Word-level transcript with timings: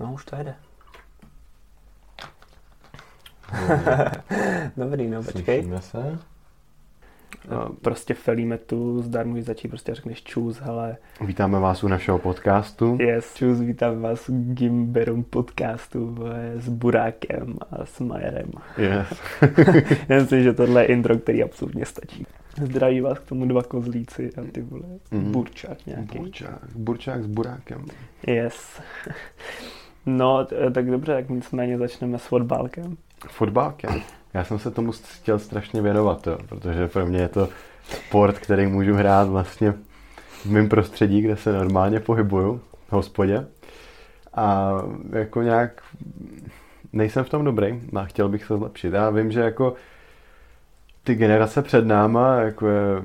No, 0.00 0.12
už 0.12 0.24
to 0.24 0.36
jede. 0.36 0.54
Dobrý, 4.76 5.08
no, 5.10 5.22
počkej. 5.22 5.42
Slyšíme 5.62 5.80
se. 5.80 6.18
No, 7.50 7.68
prostě 7.82 8.14
felíme 8.14 8.58
tu, 8.58 9.02
zdar 9.02 9.26
můžeš 9.26 9.44
začít, 9.44 9.68
prostě 9.68 9.94
řekneš 9.94 10.22
čus, 10.22 10.58
hele. 10.60 10.96
Vítáme 11.20 11.58
vás 11.58 11.84
u 11.84 11.88
našeho 11.88 12.18
podcastu. 12.18 12.98
Yes, 13.00 13.34
čus, 13.34 13.60
vítám 13.60 14.00
vás 14.02 14.28
u 14.28 14.52
Gimberum 14.54 15.24
podcastu 15.24 16.16
s 16.56 16.68
Burákem 16.68 17.54
a 17.70 17.84
s 17.86 18.00
Majerem. 18.00 18.50
Yes. 18.78 19.08
Já 20.08 20.16
myslím, 20.20 20.42
že 20.42 20.52
tohle 20.52 20.82
je 20.82 20.86
intro, 20.86 21.18
který 21.18 21.42
absolutně 21.42 21.86
stačí. 21.86 22.26
Zdraví 22.62 23.00
vás 23.00 23.18
k 23.18 23.24
tomu 23.28 23.46
dva 23.46 23.62
kozlíci 23.62 24.30
a 24.36 24.42
ty 24.52 24.62
vole, 24.62 24.82
Mhm. 25.10 25.32
burčák 25.32 25.86
nějaký. 25.86 26.18
Burčák. 26.18 26.58
Burčák 26.76 27.22
s 27.22 27.26
burákem. 27.26 27.84
Yes. 28.26 28.80
No, 30.08 30.44
t- 30.44 30.70
tak 30.70 30.90
dobře, 30.90 31.14
tak 31.14 31.28
nicméně 31.28 31.78
začneme 31.78 32.18
s 32.18 32.26
fotbálkem. 32.26 32.96
Fotbálkem. 33.28 34.00
Já 34.34 34.44
jsem 34.44 34.58
se 34.58 34.70
tomu 34.70 34.92
chtěl 34.92 35.38
strašně 35.38 35.82
věnovat, 35.82 36.26
jo, 36.26 36.38
protože 36.48 36.88
pro 36.88 37.06
mě 37.06 37.18
je 37.18 37.28
to 37.28 37.48
sport, 37.84 38.38
který 38.38 38.66
můžu 38.66 38.94
hrát 38.94 39.28
vlastně 39.28 39.74
v 40.42 40.46
mém 40.46 40.68
prostředí, 40.68 41.20
kde 41.20 41.36
se 41.36 41.52
normálně 41.52 42.00
pohybuju, 42.00 42.60
v 42.88 42.92
hospodě. 42.92 43.46
A 44.34 44.72
jako 45.12 45.42
nějak 45.42 45.82
nejsem 46.92 47.24
v 47.24 47.28
tom 47.28 47.44
dobrý 47.44 47.80
a 47.96 48.04
chtěl 48.04 48.28
bych 48.28 48.44
se 48.44 48.56
zlepšit. 48.56 48.92
Já 48.92 49.10
vím, 49.10 49.32
že 49.32 49.40
jako 49.40 49.74
ty 51.04 51.14
generace 51.14 51.62
před 51.62 51.86
náma, 51.86 52.36
jako 52.36 52.68
je, 52.68 53.02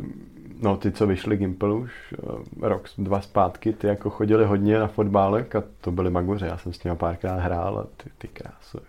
no 0.62 0.78
ty, 0.78 0.92
co 0.92 1.08
vyšli 1.08 1.38
Gimpel 1.38 1.74
už 1.74 2.14
eh, 2.14 2.68
rok, 2.68 2.84
dva 2.98 3.22
zpátky, 3.22 3.74
ty 3.74 3.88
jako 3.88 4.10
chodili 4.10 4.46
hodně 4.46 4.80
na 4.80 4.88
fotbálek 4.88 5.56
a 5.56 5.64
to 5.82 5.92
byli 5.92 6.10
magoři. 6.10 6.46
Já 6.46 6.58
jsem 6.58 6.74
s 6.74 6.84
nimi 6.84 6.98
párkrát 6.98 7.36
hrál 7.40 7.78
a 7.80 7.84
ty, 8.04 8.10
ty 8.18 8.28
krásu. 8.28 8.80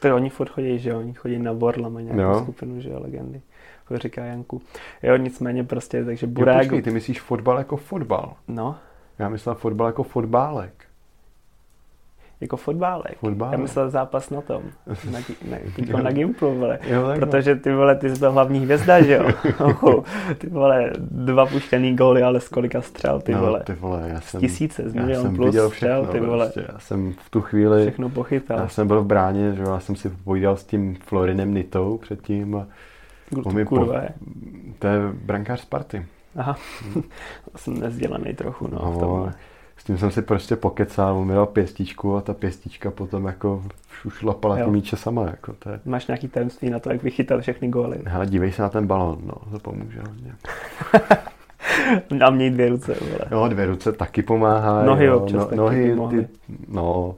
To 0.00 0.14
oni 0.14 0.30
furt 0.30 0.48
chodí, 0.48 0.78
že 0.78 0.90
jo, 0.90 0.98
oni 0.98 1.14
chodí 1.14 1.38
na 1.38 1.54
Borla, 1.54 1.88
mají 1.88 2.06
nějakou 2.06 2.22
Jo. 2.22 2.40
skupinu, 2.42 2.80
že 2.80 2.90
jo, 2.90 3.00
legendy. 3.00 3.40
To 3.88 3.98
říká 3.98 4.24
Janku. 4.24 4.62
Jo, 5.02 5.16
nicméně 5.16 5.64
prostě, 5.64 6.04
takže 6.04 6.26
Jo, 6.26 6.32
Burák, 6.32 6.58
počkej, 6.58 6.82
ty 6.82 6.90
myslíš 6.90 7.20
fotbal 7.20 7.58
jako 7.58 7.76
fotbal. 7.76 8.32
no, 8.48 8.76
Já 9.18 9.28
myslel 9.28 9.54
fotbal 9.54 9.86
jako 9.86 10.02
fotbálek. 10.02 10.85
Jako 12.40 12.56
fotbálek. 12.56 13.18
Fotbálek. 13.18 13.52
Já 13.52 13.58
myslel 13.62 13.90
zápas 13.90 14.30
na 14.30 14.40
tom, 14.40 14.62
na, 15.10 15.18
na, 15.50 15.56
teďko 15.76 15.98
na 15.98 16.10
Gimplu, 16.12 16.54
vole. 16.58 16.78
Jo. 16.86 17.02
Protože 17.18 17.56
ty 17.56 17.74
vole, 17.74 17.94
ty 17.96 18.10
jsi 18.14 18.18
byl 18.20 18.32
hlavní 18.32 18.60
hvězda, 18.60 19.02
že 19.02 19.14
jo? 19.14 19.28
Ty 20.38 20.46
vole, 20.48 20.90
dva 20.98 21.46
puštěný 21.46 21.96
góly, 21.96 22.22
ale 22.22 22.40
z 22.40 22.48
kolika 22.48 22.82
střel, 22.82 23.20
ty 23.20 23.32
no, 23.34 23.40
vole. 23.40 23.60
ty 23.64 23.72
vole, 23.72 24.08
já 24.08 24.20
jsem, 24.20 24.40
tisíce, 24.40 24.90
z 24.90 24.94
já 24.94 25.02
milion 25.02 25.22
jsem 25.22 25.36
plus 25.36 25.46
viděl 25.46 25.70
střel, 25.70 26.02
všechno, 26.02 26.12
ty 26.20 26.26
vole. 26.26 26.44
Prostě. 26.46 26.72
Já 26.72 26.78
jsem 26.78 27.12
v 27.12 27.30
tu 27.30 27.40
chvíli, 27.40 27.82
Všechno 27.82 28.08
pochytal. 28.08 28.58
já 28.58 28.68
jsem 28.68 28.86
byl 28.86 29.02
v 29.02 29.06
bráně, 29.06 29.52
že 29.52 29.62
jo, 29.62 29.70
já 29.70 29.80
jsem 29.80 29.96
si 29.96 30.08
povídal 30.10 30.56
s 30.56 30.64
tím 30.64 30.94
Florinem 31.04 31.54
Nitou 31.54 31.98
předtím 31.98 32.56
a 32.56 32.66
mi 33.52 33.64
po, 33.64 33.68
Kurva 33.68 34.00
je. 34.00 34.08
to 34.78 34.86
je 34.86 34.98
brankář 35.24 35.60
Sparty. 35.60 36.06
Aha, 36.36 36.56
jsem 37.56 37.80
nezdělaný 37.80 38.34
trochu, 38.34 38.68
no, 38.72 38.78
v 38.78 38.94
No, 38.94 39.00
tomhle. 39.00 39.32
S 39.76 39.84
tím 39.84 39.98
jsem 39.98 40.10
si 40.10 40.22
prostě 40.22 40.56
pokecal, 40.56 41.16
on 41.16 41.26
mi 41.26 41.34
dal 41.34 41.46
pěstičku 41.46 42.16
a 42.16 42.20
ta 42.20 42.34
pěstička 42.34 42.90
potom 42.90 43.26
jako 43.26 43.64
už 44.04 44.22
lapala 44.22 44.58
Jo. 44.58 44.64
ty 44.64 44.70
míče 44.70 44.96
sama, 44.96 45.26
jako 45.26 45.52
to 45.52 45.70
je. 45.70 45.80
Máš 45.84 46.06
nějaký 46.06 46.28
tajemství 46.28 46.70
na 46.70 46.78
to, 46.78 46.90
jak 46.90 47.02
vychytat 47.02 47.40
všechny 47.40 47.68
góly. 47.68 47.98
Hele, 48.06 48.26
dívej 48.26 48.52
se 48.52 48.62
na 48.62 48.68
ten 48.68 48.86
balon, 48.86 49.18
no, 49.24 49.34
to 49.50 49.58
pomůže 49.58 50.00
hodně. 50.00 50.34
A 52.26 52.30
měj 52.30 52.50
dvě 52.50 52.68
ruce, 52.68 52.94
vole. 53.00 53.18
Jo, 53.30 53.48
dvě 53.48 53.66
ruce 53.66 53.92
taky 53.92 54.22
pomáhají. 54.22 54.86
Nohy 54.86 55.04
jo, 55.04 55.18
občas 55.18 55.44
taky 55.44 55.50
by 55.50 55.56
nohy, 55.56 55.96
ty, 56.10 56.28
no, 56.68 57.14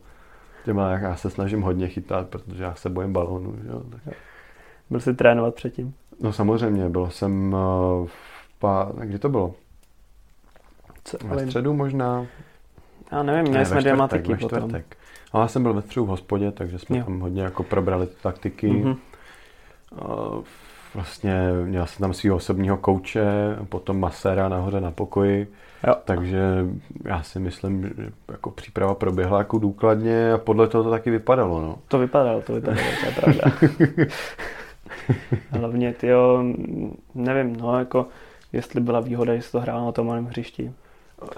těma 0.65 0.91
já 0.91 1.17
se 1.17 1.31
snažím 1.31 1.63
hodně 1.63 1.89
chytat, 1.89 2.29
protože 2.29 2.63
já 2.63 2.75
se 2.75 2.89
bojím 2.89 3.13
balónu, 3.13 3.57
že 3.63 3.69
jo. 3.69 3.83
Tak. 3.91 4.15
Byl 4.91 5.01
jsi 5.01 5.15
trénovat 5.15 5.55
předtím? 5.55 5.95
No 6.21 6.33
samozřejmě, 6.33 6.89
byl 6.89 7.11
jsem 7.11 7.53
uh, 7.53 8.07
v 8.07 8.59
pá... 8.59 8.93
kdy 9.01 9.19
to 9.19 9.29
bylo? 9.29 9.55
Co, 11.05 11.19
Ve 11.25 11.47
středu 11.47 11.75
možná? 11.75 12.27
Já 13.13 13.23
nevím, 13.23 13.43
měli 13.43 13.59
Ne, 13.59 13.65
jsme 13.67 13.81
dvě 13.81 13.97
matiky 13.97 14.33
ve 14.33 14.39
potom. 14.39 14.59
čtvrtek. 14.59 14.97
Ale 15.33 15.45
já 15.45 15.49
jsem 15.49 15.63
byl 15.63 15.75
ve 15.75 15.83
středu 15.83 16.07
v 16.07 16.09
hospodě, 16.09 16.53
takže 16.53 16.79
jsme 16.79 16.99
Jo. 16.99 17.05
tam 17.05 17.21
hodně 17.21 17.43
jako 17.43 17.63
probrali 17.63 18.07
ty 18.07 18.15
taktiky. 18.23 18.71
Mhm. 18.71 18.97
Uh, 20.03 20.43
vlastně 20.95 21.35
měl 21.65 21.87
jsem 21.87 21.99
tam 22.03 22.15
svého 22.15 22.37
osobního 22.37 22.77
kouče, 22.77 23.25
potom 23.69 24.01
masera 24.01 24.49
nahoře 24.49 24.81
na 24.81 24.91
pokoji. 24.91 25.53
Jo. 25.87 25.95
Takže 26.05 26.41
já 27.05 27.23
si 27.23 27.39
myslím, 27.41 27.83
že 27.97 28.11
jako 28.29 28.51
příprava 28.51 28.95
proběhla 28.95 29.39
jako 29.39 29.59
důkladně 29.59 30.33
a 30.33 30.39
podle 30.39 30.69
toho 30.69 30.85
to 30.85 30.91
taky 30.91 31.11
vypadalo. 31.11 31.61
No. 31.63 31.79
To 31.89 31.99
vypadalo, 31.99 32.43
to 32.43 32.53
vypadalo, 32.55 32.87
to 33.01 33.07
je 33.07 33.13
pravda. 33.13 33.43
Hlavně, 35.51 35.93
tyjo, 35.93 36.45
nevím, 37.15 37.57
no, 37.57 37.79
jako, 37.79 38.07
jestli 38.53 38.81
byla 38.81 39.01
výhoda, 39.01 39.37
že 39.37 39.43
jsi 39.43 39.53
to 39.53 39.61
hrál 39.61 39.85
na 39.85 39.93
tom 39.93 40.07
malém 40.07 40.27
hřišti. 40.27 40.73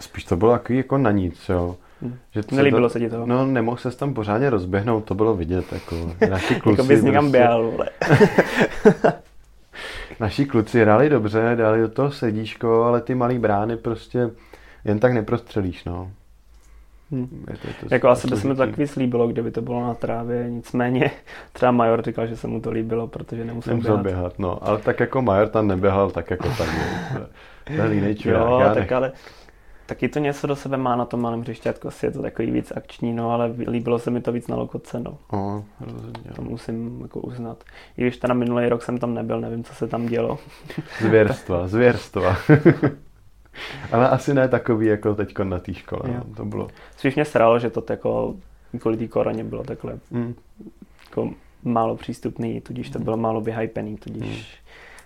Spíš 0.00 0.24
to 0.24 0.36
bylo 0.36 0.52
takový 0.52 0.76
jako 0.78 0.98
na 0.98 1.10
nic, 1.10 1.48
jo. 1.48 1.76
Hm. 2.02 2.14
Že 2.32 2.42
se 2.42 2.54
Nelíbilo 2.54 2.82
to, 2.88 2.92
se 2.92 2.98
ti 2.98 3.10
to? 3.10 3.26
No, 3.26 3.46
nemohl 3.46 3.76
se 3.76 3.90
tam 3.90 4.14
pořádně 4.14 4.50
rozběhnout, 4.50 5.04
to 5.04 5.14
bylo 5.14 5.34
vidět, 5.36 5.72
jako 5.72 5.96
naši 6.30 6.54
kluci. 6.60 6.80
jako 6.80 6.88
bys 6.88 7.02
někam 7.02 7.24
prostě- 7.24 7.38
běhal, 7.38 7.62
vole. 7.70 7.88
Naši 10.20 10.44
kluci 10.46 10.80
hráli 10.80 11.08
dobře, 11.08 11.52
dali 11.58 11.80
do 11.80 11.88
toho 11.88 12.10
sedíčko, 12.10 12.82
ale 12.82 13.00
ty 13.00 13.14
malý 13.14 13.38
brány 13.38 13.76
prostě 13.76 14.30
jen 14.84 14.98
tak 14.98 15.12
neprostřelíš, 15.12 15.84
no. 15.84 16.10
Hm. 17.12 17.44
Je 17.50 17.56
to, 17.56 17.68
je 17.68 17.74
to 17.88 17.94
Jako 17.94 18.08
asi 18.08 18.28
by 18.28 18.36
se 18.36 18.48
mi 18.48 18.54
to 18.54 18.66
takový 18.66 18.86
slíbilo, 18.86 19.28
kdyby 19.28 19.50
to 19.50 19.62
bylo 19.62 19.82
na 19.86 19.94
trávě, 19.94 20.46
nicméně 20.50 21.10
třeba 21.52 21.72
Major 21.72 22.02
říkal, 22.02 22.26
že 22.26 22.36
se 22.36 22.46
mu 22.46 22.60
to 22.60 22.70
líbilo, 22.70 23.06
protože 23.06 23.44
nemusel, 23.44 23.70
Nemusel 23.72 23.96
běhat. 23.98 24.16
běhat, 24.16 24.38
no. 24.38 24.68
Ale 24.68 24.78
tak 24.78 25.00
jako 25.00 25.22
Major 25.22 25.48
tam 25.48 25.68
neběhal, 25.68 26.10
tak 26.10 26.30
jako 26.30 26.48
tak. 26.58 26.68
To 27.76 27.82
je 27.82 27.94
jiný 27.94 28.14
čurák. 28.14 28.40
Jo, 28.48 28.70
tak 28.74 28.92
ale 28.92 29.12
taky 29.90 30.08
to 30.08 30.18
něco 30.18 30.46
do 30.46 30.56
sebe 30.56 30.76
má 30.76 30.96
na 30.96 31.04
tom 31.04 31.20
malém 31.20 31.40
hřišťátku, 31.40 31.88
asi 31.88 32.06
je 32.06 32.10
to 32.12 32.22
takový 32.22 32.50
víc 32.50 32.72
akční, 32.76 33.12
no, 33.12 33.30
ale 33.30 33.54
líbilo 33.68 33.98
se 33.98 34.10
mi 34.10 34.20
to 34.20 34.32
víc 34.32 34.48
na 34.48 34.56
lokotce, 34.56 35.00
no. 35.00 35.18
No, 35.32 35.64
rozhodně. 35.80 36.30
To 36.36 36.42
musím 36.42 37.00
jako 37.02 37.20
uznat. 37.20 37.64
I 37.96 38.02
když 38.02 38.16
teda 38.16 38.34
minulý 38.34 38.68
rok 38.68 38.82
jsem 38.82 38.98
tam 38.98 39.14
nebyl, 39.14 39.40
nevím, 39.40 39.64
co 39.64 39.74
se 39.74 39.86
tam 39.88 40.06
dělo. 40.06 40.38
Zvěrstva, 41.00 41.68
zvěrstva. 41.68 42.36
Ale 43.92 44.08
asi 44.08 44.34
ne 44.34 44.48
takový 44.48 44.86
jako 44.86 45.14
teď 45.14 45.38
na 45.38 45.58
té 45.58 45.74
škole. 45.74 46.02
Jo. 46.04 46.14
No. 46.28 46.34
To 46.34 46.44
bylo. 46.44 46.68
Spíš 46.96 47.14
mě 47.14 47.24
sralo, 47.24 47.58
že 47.58 47.70
to 47.70 47.84
jako 47.90 48.34
kvůli 48.80 48.96
té 48.96 49.08
koroně 49.08 49.44
bylo 49.44 49.64
takhle 49.64 49.98
Mm. 50.10 50.34
jako 51.08 51.30
málo 51.64 51.96
přístupný, 51.96 52.60
tudíž 52.60 52.90
to 52.90 52.98
bylo 52.98 53.16
málo 53.16 53.40
vyhypený, 53.40 53.96
tudíž 53.96 54.56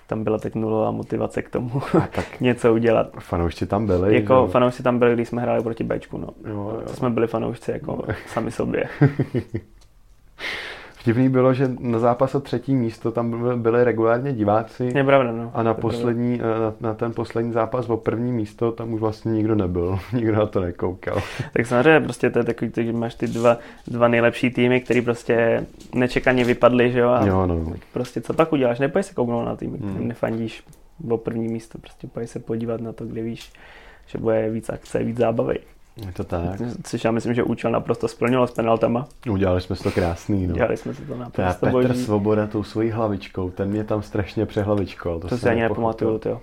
tam 0.06 0.24
byla 0.24 0.38
teď 0.38 0.54
nulová 0.54 0.90
motivace 0.90 1.42
k 1.42 1.50
tomu 1.50 1.82
A 2.02 2.06
tak 2.14 2.40
něco 2.40 2.74
udělat. 2.74 3.10
fanoušci 3.18 3.66
tam 3.66 3.86
byli. 3.86 4.14
Jako 4.14 4.34
že 4.34 4.38
jo? 4.40 4.46
fanoušci 4.46 4.82
tam 4.82 4.98
byli, 4.98 5.14
když 5.14 5.28
jsme 5.28 5.42
hráli 5.42 5.62
proti 5.62 5.84
Bčku, 5.84 6.18
no. 6.18 6.28
Jo, 6.46 6.52
jo. 6.54 6.82
To 6.86 6.92
jsme 6.94 7.10
byli 7.10 7.26
fanoušci 7.26 7.70
jako 7.70 8.04
sami 8.26 8.50
sobě. 8.50 8.84
Vtipný 11.04 11.28
bylo, 11.28 11.54
že 11.54 11.70
na 11.80 11.98
zápas 11.98 12.34
o 12.34 12.40
třetí 12.40 12.74
místo 12.74 13.12
tam 13.12 13.30
byli- 13.30 13.56
byli 13.56 13.84
regulárně 13.84 14.32
diváci. 14.32 14.92
Je 14.94 15.04
pravda, 15.04 15.32
no. 15.32 15.50
A 15.54 15.62
na, 15.62 15.74
poslední, 15.74 16.38
na, 16.38 16.74
na 16.80 16.94
ten 16.94 17.12
poslední 17.12 17.52
zápas 17.52 17.88
o 17.88 17.96
první 17.96 18.32
místo 18.32 18.72
tam 18.72 18.92
už 18.92 19.00
vlastně 19.00 19.32
nikdo 19.32 19.54
nebyl. 19.54 19.98
Nikdo 20.12 20.32
na 20.36 20.46
to 20.46 20.60
nekoukal. 20.60 21.22
Tak 21.52 21.66
samozřejmě 21.66 22.00
prostě 22.00 22.30
to 22.30 22.38
je 22.38 22.44
takový, 22.44 22.72
že 22.76 22.92
máš 22.92 23.14
ty 23.14 23.26
dva, 23.26 23.58
dva 23.86 24.08
nejlepší 24.08 24.50
týmy, 24.50 24.80
který 24.80 25.00
prostě 25.02 25.66
nečekaně 25.94 26.44
vypadly, 26.44 26.92
že 26.92 26.98
jo? 27.00 27.08
A 27.08 27.26
Jo, 27.26 27.46
no. 27.46 27.64
tak 27.70 27.80
prostě 27.92 28.20
co 28.20 28.34
pak 28.34 28.52
uděláš? 28.52 28.78
Nepojď 28.78 29.06
se 29.06 29.14
kouknout 29.14 29.46
na 29.46 29.56
tým, 29.56 29.70
kterým 29.76 29.94
Hmm. 29.96 30.08
nefandíš 30.08 30.64
o 31.10 31.16
první 31.18 31.48
místo, 31.48 31.78
prostě 31.78 32.06
pojď 32.06 32.28
se 32.28 32.38
podívat 32.38 32.80
na 32.80 32.92
to, 32.92 33.04
kde 33.04 33.22
víš, 33.22 33.52
že 34.06 34.18
bude 34.18 34.50
víc 34.50 34.70
akce, 34.70 34.98
víc 35.04 35.16
zábavy. 35.16 35.58
Je 35.96 36.12
to 36.12 36.24
tak. 36.24 36.60
Což 36.82 37.04
já 37.04 37.10
myslím, 37.10 37.34
že 37.34 37.42
účel 37.42 37.70
naprosto 37.70 38.08
splnilo 38.08 38.46
s 38.46 38.50
penaltama. 38.50 39.06
Udělali 39.30 39.60
jsme 39.60 39.76
si 39.76 39.82
to 39.82 39.90
krásný. 39.90 40.46
No. 40.46 40.54
Dělali 40.54 40.76
jsme 40.76 40.94
si 40.94 41.02
to 41.02 41.14
To 41.14 41.18
naprosto 41.18 41.66
Petr 41.66 41.72
boží. 41.72 42.04
Svoboda 42.04 42.46
tou 42.46 42.62
svojí 42.62 42.90
hlavičkou, 42.90 43.50
ten 43.50 43.68
mě 43.68 43.84
tam 43.84 44.02
strašně 44.02 44.46
přehlavičkoval. 44.46 45.20
To 45.20 45.28
jsem 45.28 45.38
si 45.38 45.48
ani 45.48 45.62
nepamatuju, 45.62 46.18
tyjo. 46.18 46.40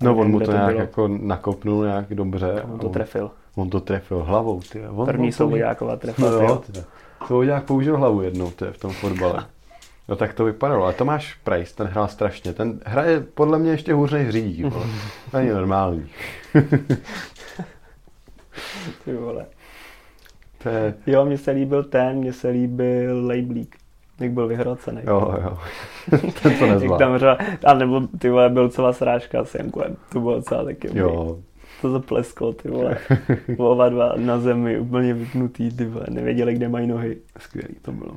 No 0.00 0.16
on 0.16 0.30
mu 0.30 0.40
to 0.40 0.46
to 0.46 0.52
nějak 0.52 0.68
bylo. 0.68 0.80
jako 0.80 1.08
nakopnul 1.08 1.84
nějak 1.84 2.14
dobře. 2.14 2.62
On 2.72 2.78
to 2.78 2.88
trefil. 2.88 3.30
On 3.54 3.70
to 3.70 3.80
trefil 3.80 4.24
hlavou, 4.24 4.60
ty. 4.72 4.88
On, 4.88 5.06
První 5.06 5.32
Svobodáková 5.32 5.92
No 5.92 5.98
trefila, 5.98 6.42
jo. 6.42 6.62
Svoboďák 7.26 7.64
použil 7.64 7.96
hlavu 7.96 8.22
jednou, 8.22 8.50
ty, 8.50 8.64
v 8.72 8.78
tom 8.78 8.92
fotbale. 8.92 9.46
No 10.08 10.16
tak 10.16 10.34
to 10.34 10.44
vypadalo. 10.44 10.86
A 10.86 10.92
Tomáš 10.92 11.34
Price, 11.44 11.76
ten 11.76 11.86
hrál 11.86 12.08
strašně. 12.08 12.52
Ten 12.52 12.80
hraje 12.84 13.20
podle 13.20 13.58
mě 13.58 13.70
ještě 13.70 13.94
hůř 13.94 14.12
než 14.12 14.30
řídí. 14.30 14.64
Není 15.32 15.48
normální. 15.48 16.06
Ty 19.04 19.12
vole. 19.14 19.46
To 20.62 20.68
je, 20.68 20.94
Jo, 21.06 21.24
mně 21.24 21.38
se 21.38 21.50
líbil 21.50 21.84
ten, 21.84 22.16
mně 22.16 22.32
se 22.32 22.48
líbil 22.48 23.26
Lejblík. 23.26 23.76
Jak 24.20 24.32
byl 24.32 24.48
vyhrocený. 24.48 25.00
jo, 25.06 25.34
jo. 25.44 25.58
ten 26.20 26.30
to 26.32 26.48
Jak 26.48 26.60
nezvládl. 26.70 26.98
tam 27.04 27.18
řva, 27.18 27.38
a 27.66 27.74
nebo 27.74 28.00
ty 28.18 28.30
vole 28.30 28.48
byl 28.48 28.68
celá 28.68 28.92
srážka 28.92 29.44
s 29.44 29.54
Jankuem. 29.54 29.96
To 30.12 30.20
bylo 30.20 30.42
celá 30.42 30.64
taky 30.64 30.88
dobrý. 30.88 31.00
Jo. 31.02 31.38
to 31.82 31.90
zaplesklo, 31.90 32.52
ty 32.52 32.68
vole. 32.68 32.98
Oba 33.56 33.88
dva 33.88 34.12
na 34.16 34.38
zemi, 34.40 34.78
úplně 34.78 35.14
vypnutý, 35.14 35.70
ty 35.76 35.84
vole. 35.84 36.06
Nevěděli, 36.10 36.54
kde 36.54 36.68
mají 36.68 36.86
nohy. 36.86 37.18
Skvělý 37.38 37.74
to 37.82 37.92
bylo. 37.92 38.16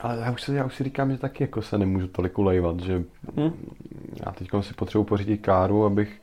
Ale 0.00 0.18
já 0.20 0.30
už, 0.32 0.42
si, 0.42 0.54
já 0.54 0.64
už 0.64 0.74
si 0.74 0.84
říkám, 0.84 1.10
že 1.12 1.18
taky 1.18 1.42
jako 1.44 1.62
se 1.62 1.78
nemůžu 1.78 2.08
tolik 2.08 2.38
ulejvat, 2.38 2.80
že 2.80 3.02
Hm? 3.36 3.50
já 4.26 4.32
teď 4.32 4.48
si 4.60 4.74
potřebuji 4.74 5.04
pořídit 5.04 5.38
káru, 5.38 5.84
abych 5.84 6.20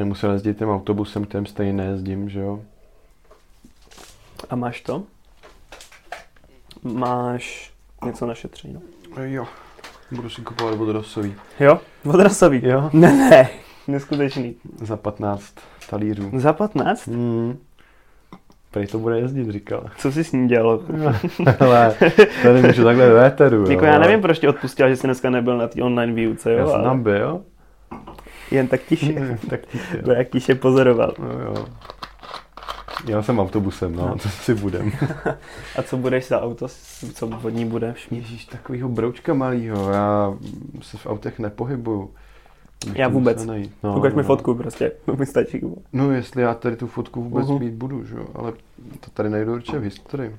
nemusel 0.00 0.32
jezdit 0.32 0.58
tím 0.58 0.70
autobusem, 0.70 1.24
kterým 1.24 1.46
stejně 1.46 1.72
nejezdím, 1.72 2.28
že 2.28 2.40
jo. 2.40 2.60
A 4.50 4.56
máš 4.56 4.80
to? 4.80 5.02
Máš 6.82 7.72
něco 8.04 8.26
na 8.26 8.34
šetření, 8.34 8.74
no. 8.74 8.80
Jo, 9.24 9.46
budu 10.12 10.30
si 10.30 10.42
kupovat 10.42 10.74
vodorosový. 10.74 11.34
Jo? 11.60 11.80
Vodrasový? 12.04 12.60
Jo. 12.64 12.90
Ne, 12.92 13.12
ne. 13.30 13.48
Neskutečný. 13.88 14.54
Za 14.82 14.96
15 14.96 15.54
talířů. 15.90 16.30
Za 16.36 16.52
15? 16.52 17.06
Hmm. 17.06 17.58
Prej 18.70 18.86
to 18.86 18.98
bude 18.98 19.18
jezdit, 19.18 19.50
říkal. 19.50 19.84
Co 19.98 20.12
jsi 20.12 20.24
s 20.24 20.32
ním 20.32 20.46
dělal? 20.46 20.80
Ale 21.60 21.94
to 22.42 22.52
nemůžu 22.52 22.84
takhle 22.84 23.10
ve 23.10 23.26
éteru, 23.26 23.70
Jako 23.70 23.84
já 23.84 23.98
nevím, 23.98 24.20
proč 24.20 24.38
tě 24.38 24.48
odpustil, 24.48 24.88
že 24.88 24.96
jsi 24.96 25.06
dneska 25.06 25.30
nebyl 25.30 25.58
na 25.58 25.68
té 25.68 25.82
online 25.82 26.12
výuce, 26.12 26.52
jo? 26.52 26.58
Já 26.58 26.66
jsem 26.66 26.74
ale 26.74 26.84
tam 26.84 27.02
byl. 27.02 27.42
Jen 28.50 28.68
tak 28.68 28.80
tiše. 28.82 29.38
tak 29.50 29.66
tiše. 29.66 30.02
To 30.02 30.12
jak 30.12 30.28
tiše 30.30 30.54
pozoroval. 30.54 31.14
No 31.18 31.28
jo. 31.40 31.66
Jel 33.06 33.22
jsem 33.22 33.38
autobusem, 33.38 33.96
no, 33.96 34.16
to 34.22 34.28
si 34.28 34.54
budem. 34.54 34.92
A 35.76 35.82
co 35.82 35.96
budeš 35.96 36.28
za 36.28 36.42
auto? 36.42 36.66
Co 37.14 37.26
od 37.42 37.48
ní 37.48 37.64
bude? 37.64 37.94
Ježíš, 38.10 38.44
takovýho 38.44 38.88
broučka 38.88 39.34
malýho, 39.34 39.90
já 39.90 40.34
se 40.82 40.96
v 40.98 41.06
autech 41.06 41.38
nepohybuju. 41.38 42.10
Já 42.94 43.08
vůbec. 43.08 43.46
najít. 43.46 43.72
No, 43.82 43.98
Ukaž 43.98 44.12
mi 44.12 44.22
no. 44.22 44.26
fotku 44.26 44.54
prostě, 44.54 44.92
to 45.04 45.16
mi 45.18 45.26
stačí. 45.26 45.60
No, 45.92 46.12
jestli 46.12 46.42
já 46.42 46.54
tady 46.54 46.76
tu 46.76 46.86
fotku 46.86 47.22
vůbec 47.22 47.46
Uhu. 47.46 47.58
mít 47.58 47.74
budu, 47.74 48.04
že 48.04 48.14
jo, 48.16 48.26
ale 48.34 48.52
to 49.00 49.10
tady 49.10 49.30
najdu 49.30 49.52
určitě 49.54 49.78
v 49.78 49.82
historii. 49.82 50.36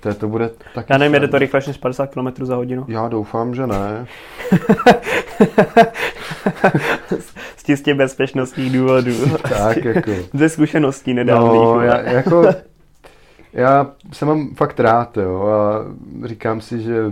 To, 0.00 0.14
to 0.14 0.28
bude 0.28 0.50
taky... 0.74 0.92
Já 0.92 0.98
nevím, 0.98 1.14
jede 1.14 1.26
sen. 1.26 1.30
to 1.30 1.38
rychlejš 1.38 1.66
než 1.66 1.76
50 1.76 2.06
km 2.06 2.44
za 2.44 2.56
hodinu. 2.56 2.84
Já 2.88 3.08
doufám, 3.08 3.54
že 3.54 3.66
ne. 3.66 4.06
Z 7.56 7.64
čistě 7.64 7.94
bezpečnostních 7.94 8.72
důvodů. 8.72 9.38
Tak 9.48 9.84
jako... 9.84 10.10
Ze 10.34 10.48
zkušeností 10.48 11.14
nedávných. 11.14 11.62
No, 11.62 11.80
já, 11.80 12.00
jako... 12.00 12.44
Já 13.52 13.90
se 14.12 14.24
mám 14.24 14.54
fakt 14.54 14.80
rád, 14.80 15.16
jo, 15.16 15.42
a 15.46 15.84
říkám 16.26 16.60
si, 16.60 16.82
že 16.82 17.04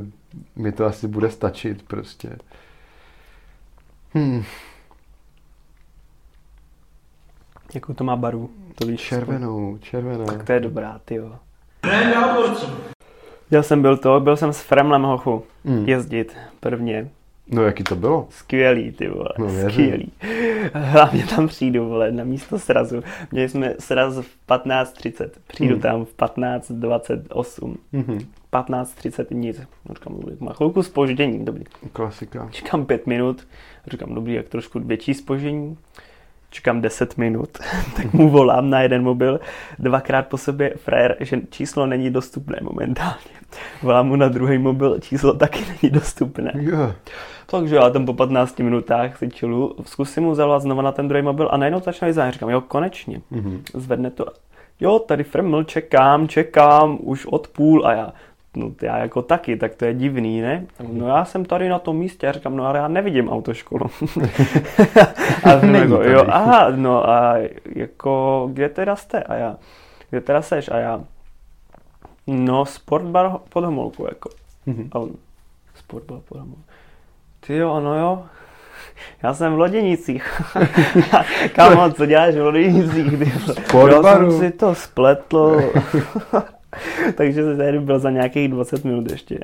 mi 0.57 0.73
to 0.73 0.85
asi 0.85 1.09
bude 1.09 1.31
stačit 1.31 1.83
prostě. 1.83 2.37
Hmm, 4.15 4.45
Jakou 7.75 7.95
to 7.95 8.05
má 8.05 8.17
barvu? 8.17 8.51
To 8.75 8.87
víš. 8.87 9.01
červenou, 9.01 9.79
červenou. 9.79 10.25
Tak 10.25 10.45
to 10.45 10.53
je 10.53 10.61
dobrá, 10.61 11.01
ty 11.05 11.15
jo. 11.15 11.39
Já 13.51 13.63
jsem 13.63 13.83
byl 13.83 13.97
to, 13.97 14.21
byl 14.21 14.37
jsem 14.37 14.53
s 14.53 14.61
Fremlem 14.61 15.03
hochu 15.03 15.43
Hmm. 15.65 15.89
jezdit 15.89 16.37
prvně. 16.61 17.09
No, 17.51 17.63
jaký 17.63 17.85
to 17.85 17.97
bylo? 17.97 18.27
Skvělý, 18.31 18.93
ty 18.93 19.09
vole, 19.09 19.29
No, 19.39 19.47
věřím. 19.47 19.71
skvělý. 19.71 20.13
Hlavně 20.75 21.27
tam 21.27 21.49
přijdu, 21.49 21.89
vole, 21.89 22.13
na 22.13 22.25
místo 22.25 22.59
srazu. 22.59 23.03
Měli 23.33 23.49
jsme 23.49 23.75
sraz 23.79 24.15
v 24.19 24.27
15.30, 24.47 25.31
přijdu 25.47 25.75
Hmm. 25.75 25.83
tam 25.83 26.05
v 26.05 26.15
15.28. 26.15 27.77
Mhm. 27.93 28.19
15.30 28.51 29.27
nic. 29.31 29.61
Říkám, 29.89 30.17
dobrý, 30.21 30.37
má 30.41 30.53
chvilku 30.53 30.83
spoždění, 30.83 31.45
dobrý. 31.45 31.65
Klasika. 31.93 32.49
Čekám 32.51 32.87
pět 32.87 33.07
minut, 33.07 33.47
říkám, 33.87 34.15
dobrý, 34.15 34.35
jak 34.35 34.49
trošku 34.49 34.81
větší 34.81 35.15
spoždění. 35.15 35.79
Čekám 36.51 36.81
10 36.81 37.17
minut, 37.17 37.59
tak 37.97 38.13
mu 38.13 38.29
volám 38.31 38.71
na 38.71 38.81
jeden 38.81 39.03
mobil, 39.03 39.41
dvakrát 39.79 40.27
po 40.27 40.39
sobě 40.39 40.75
frajer, 40.77 41.17
že 41.21 41.41
číslo 41.51 41.87
není 41.87 42.11
dostupné 42.11 42.59
momentálně. 42.63 43.37
Volám 43.83 44.09
mu 44.09 44.17
na 44.17 44.29
druhý 44.29 44.59
mobil, 44.59 44.99
číslo 45.01 45.35
taky 45.35 45.65
není 45.69 45.93
dostupné. 45.93 46.53
Jo. 46.55 46.93
Takže 47.47 47.77
já 47.77 47.91
tam 47.91 48.07
po 48.07 48.15
15 48.15 48.59
minutách 48.59 49.17
si 49.17 49.29
čilu, 49.29 49.77
zkusím 49.85 50.23
mu 50.23 50.35
zavolat 50.35 50.63
znova 50.63 50.83
na 50.83 50.93
ten 50.93 51.09
druhý 51.09 51.23
mobil 51.23 51.49
a 51.53 51.57
najednou 51.57 51.81
začne 51.81 52.07
vyzvat. 52.09 52.33
Říkám, 52.33 52.51
jo, 52.51 52.61
konečně. 52.61 53.21
Mhm. 53.31 53.63
Zvedne 53.75 54.11
to. 54.11 54.27
Jo, 54.81 54.99
tady 54.99 55.25
Freml, 55.25 55.65
čekám, 55.65 56.29
čekám, 56.29 56.99
už 57.01 57.27
od 57.27 57.49
půl 57.49 57.87
a 57.87 57.93
já, 57.93 58.13
no 58.57 58.73
já 58.83 58.99
jako 58.99 59.23
taky, 59.23 59.57
tak 59.57 59.75
to 59.75 59.85
je 59.85 59.95
divný, 59.95 60.41
ne? 60.41 60.67
No 60.93 61.09
já 61.09 61.25
jsem 61.25 61.45
tady 61.45 61.69
na 61.69 61.79
tom 61.79 61.97
místě 61.97 62.29
a 62.29 62.33
říkám, 62.33 62.57
no 62.57 62.67
ale 62.67 62.79
já 62.79 62.89
nevidím 62.89 63.29
autoškolu. 63.29 63.85
a 65.45 65.57
Není 65.61 65.73
nebo, 65.73 65.97
tady. 65.97 66.13
jo, 66.13 66.25
aha, 66.29 66.71
no 66.77 67.09
a 67.09 67.35
jako, 67.75 68.49
kde 68.53 68.69
teda 68.69 68.97
jste? 68.97 69.23
A 69.23 69.35
já, 69.35 69.57
kde 70.11 70.21
teda 70.21 70.43
seš? 70.43 70.69
A 70.69 70.77
já, 70.77 71.01
no 72.27 72.67
sportbar 72.67 73.33
pod 73.49 73.65
Homolku, 73.65 74.05
jako. 74.09 74.31
Mhm. 74.67 74.89
A 74.93 74.99
on, 74.99 75.11
sportbar 75.75 76.19
pod 76.29 76.39
Homolku. 76.39 76.63
Ty 77.47 77.57
jo, 77.57 77.81
no 77.81 77.99
jo, 77.99 78.25
já 79.23 79.35
jsem 79.35 79.55
v 79.55 79.59
Loděnicích. 79.59 80.43
Kámo, 81.55 81.91
co 81.93 82.07
děláš 82.07 82.35
v 82.35 82.39
Loděnicích? 82.43 83.07
Sportbaru. 83.67 84.27
Já 84.27 84.31
jsem 84.31 84.41
si 84.41 84.51
to 84.51 84.75
spletl. 84.75 85.73
Takže 87.15 87.45
se 87.45 87.57
tady 87.57 87.81
byl 87.81 87.99
za 87.99 88.11
nějakých 88.11 88.49
20 88.49 88.85
minut 88.85 89.11
ještě. 89.11 89.39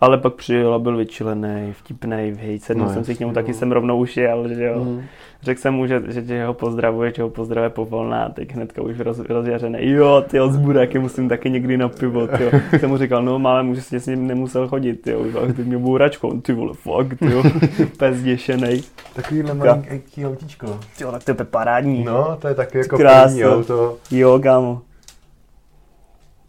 Ale 0.00 0.18
pak 0.18 0.34
přijel 0.34 0.74
a 0.74 0.78
byl 0.78 0.96
vyčilený, 0.96 1.72
vtipný, 1.72 2.32
hej, 2.40 2.58
sednul 2.58 2.86
No 2.86 2.92
jsem 2.94 3.04
si 3.04 3.14
k 3.14 3.20
němu, 3.20 3.32
taky 3.32 3.52
no. 3.52 3.58
jsem 3.58 3.72
rovnou 3.72 3.98
už 3.98 4.16
jel, 4.16 4.48
že 4.54 4.64
jo. 4.64 4.84
Mhm. 4.84 5.02
Řekl 5.42 5.60
jsem 5.60 5.74
mu, 5.74 5.86
že, 5.86 6.02
že, 6.08 6.22
že 6.24 6.46
ho 6.46 6.54
pozdravuje, 6.54 7.12
že 7.16 7.22
ho 7.22 7.30
pozdravuje 7.30 7.70
povolná, 7.70 8.24
a 8.24 8.28
teď 8.28 8.52
hnedka 8.54 8.82
už 8.82 8.98
roz, 9.00 9.18
rozjařený. 9.18 9.78
Jo, 9.80 10.24
ty 10.28 10.38
z 10.48 10.56
buráky 10.56 10.98
musím 10.98 11.28
taky 11.28 11.50
někdy 11.50 11.76
na 11.76 11.88
pivo, 11.88 12.26
ty 12.26 12.42
jo. 12.42 12.50
jsem 12.78 12.90
mu 12.90 12.96
říkal, 12.98 13.22
no 13.22 13.38
máme, 13.38 13.62
může 13.62 13.82
si 13.82 14.00
s 14.00 14.06
ním 14.06 14.26
nemusel 14.26 14.68
chodit, 14.68 14.94
ty 14.94 15.10
jo. 15.10 15.24
A 15.48 15.52
ty 15.52 15.64
mě 15.64 15.78
bouračkou, 15.78 16.40
ty 16.40 16.52
vole, 16.52 16.74
ty 17.18 17.32
jo. 17.32 17.42
Pes 17.98 18.22
děšenej. 18.22 18.82
Takovýhle 19.14 19.54
malinký 19.54 20.26
autíčko. 20.26 20.80
Ty 20.98 21.04
jo, 21.04 21.12
tak 21.12 21.24
to 21.24 21.30
je 21.30 21.34
parádní. 21.34 22.04
No, 22.04 22.36
to 22.40 22.48
je 22.48 22.54
taky 22.54 22.78
jako 22.78 22.96
Krása. 22.96 23.26
první 23.26 23.44
auto. 23.44 23.96
Jo, 24.10 24.40
kámo. 24.42 24.82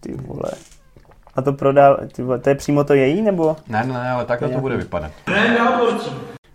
Ty 0.08 0.14
vole. 0.14 0.52
A 1.36 1.42
to 1.42 1.54
prodá, 1.54 1.98
ty 2.16 2.22
vole, 2.24 2.40
to 2.40 2.50
je 2.50 2.56
přímo 2.56 2.84
to 2.84 2.94
její, 2.94 3.22
nebo? 3.22 3.56
Ne, 3.68 3.84
ne, 3.86 4.12
ale 4.12 4.26
takhle 4.26 4.50
to 4.50 4.60
bude 4.60 4.78
vypadat. 4.78 5.12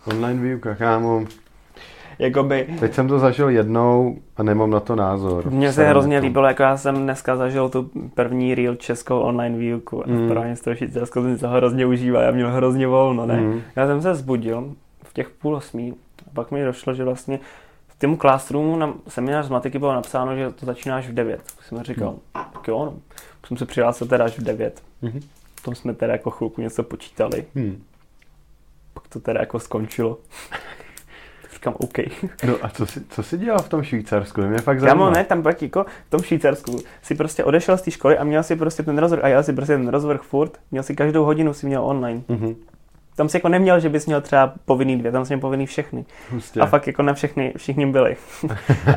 Online 0.06 0.42
výuka, 0.42 0.74
kámo. 0.74 1.24
Jakoby, 2.18 2.66
Teď 2.80 2.94
jsem 2.94 3.08
to 3.08 3.18
zažil 3.18 3.48
jednou 3.48 4.16
a 4.36 4.42
nemám 4.42 4.70
na 4.70 4.80
to 4.80 4.96
názor. 4.96 5.50
mně 5.50 5.72
se 5.72 5.84
hrozně 5.88 6.20
to. 6.20 6.26
líbilo, 6.26 6.46
jako 6.46 6.62
já 6.62 6.76
jsem 6.76 6.96
dneska 7.02 7.36
zažil 7.36 7.68
tu 7.68 7.90
první 8.14 8.54
real 8.54 8.74
českou 8.74 9.20
online 9.20 9.58
výuku. 9.58 10.02
Mm. 10.06 10.14
Mm. 10.16 10.26
V 10.26 10.32
právě 10.32 10.56
z 10.56 10.60
toho 10.60 10.76
Švýcarska 10.76 11.20
jsem 11.20 11.38
se 11.38 11.48
hrozně 11.48 11.86
užíval, 11.86 12.22
já 12.22 12.30
měl 12.30 12.50
hrozně 12.50 12.86
volno, 12.86 13.26
ne? 13.26 13.40
Mm. 13.40 13.60
Já 13.76 13.86
jsem 13.86 14.02
se 14.02 14.14
zbudil 14.14 14.72
v 15.04 15.12
těch 15.14 15.30
půl 15.30 15.56
osmí 15.56 15.94
a 16.26 16.30
pak 16.34 16.50
mi 16.50 16.64
došlo, 16.64 16.94
že 16.94 17.04
vlastně 17.04 17.40
v 17.88 17.98
tom 17.98 18.16
classroomu 18.16 18.76
na 18.76 18.94
seminář 19.08 19.46
z 19.46 19.50
matiky 19.50 19.78
bylo 19.78 19.92
napsáno, 19.94 20.36
že 20.36 20.50
to 20.50 20.66
začínáš 20.66 21.08
v 21.08 21.14
9. 21.14 21.40
Tak 21.56 21.64
jsem 21.66 21.82
říkal, 21.82 22.10
Mm. 22.10 22.18
tak 22.54 22.68
jo, 22.68 22.84
no. 22.84 22.94
Jsem 23.46 23.56
se 23.56 23.66
přihlásil 23.66 24.06
teda 24.06 24.24
až 24.24 24.38
v 24.38 24.42
9. 24.42 24.82
Mhm. 25.02 25.20
V 25.54 25.62
tom 25.62 25.74
jsme 25.74 25.94
teda 25.94 26.12
jako 26.12 26.30
chvilku 26.30 26.60
něco 26.60 26.82
počítali. 26.82 27.44
Hmm. 27.54 27.82
Pak 28.94 29.08
to 29.08 29.20
teda 29.20 29.40
jako 29.40 29.60
skončilo. 29.60 30.18
říkám, 31.62 31.74
OK. 31.78 31.98
No 32.46 32.56
a 32.62 32.68
co 32.68 32.86
jsi, 32.86 33.04
co 33.08 33.22
jsi 33.22 33.38
dělal 33.38 33.58
v 33.58 33.68
tom 33.68 33.82
Švýcarsku? 33.82 34.40
Mě 34.40 34.58
fakt 34.58 34.80
zajímá. 34.80 34.94
Kámo, 34.94 35.10
ne, 35.10 35.24
tam 35.24 35.42
pak 35.42 35.62
jako 35.62 35.86
v 36.06 36.10
tom 36.10 36.20
Švýcarsku 36.20 36.78
si 37.02 37.14
prostě 37.14 37.44
odešel 37.44 37.78
z 37.78 37.82
té 37.82 37.90
školy 37.90 38.18
a 38.18 38.24
měl 38.24 38.42
si 38.42 38.56
prostě 38.56 38.82
ten 38.82 38.98
rozvrh 38.98 39.24
a 39.24 39.28
jel 39.28 39.42
si 39.42 39.52
prostě 39.52 39.76
ten 39.76 39.88
rozvrh 39.88 40.22
furt. 40.22 40.58
Měl 40.70 40.82
si 40.82 40.94
každou 40.96 41.24
hodinu 41.24 41.54
si 41.54 41.66
měl 41.66 41.84
online. 41.84 42.22
Mhm. 42.28 42.54
Tam 43.16 43.28
si 43.28 43.36
jako 43.36 43.48
neměl, 43.48 43.80
že 43.80 43.88
bys 43.88 44.06
měl 44.06 44.20
třeba 44.20 44.52
povinný 44.64 44.98
dvě, 44.98 45.12
tam 45.12 45.24
jsi 45.24 45.32
měl 45.32 45.40
povinný 45.40 45.66
všechny. 45.66 46.04
Hustě. 46.30 46.60
A 46.60 46.66
fakt 46.66 46.86
jako 46.86 47.02
na 47.02 47.14
všechny, 47.14 47.52
všichni 47.56 47.86
byli. 47.86 48.16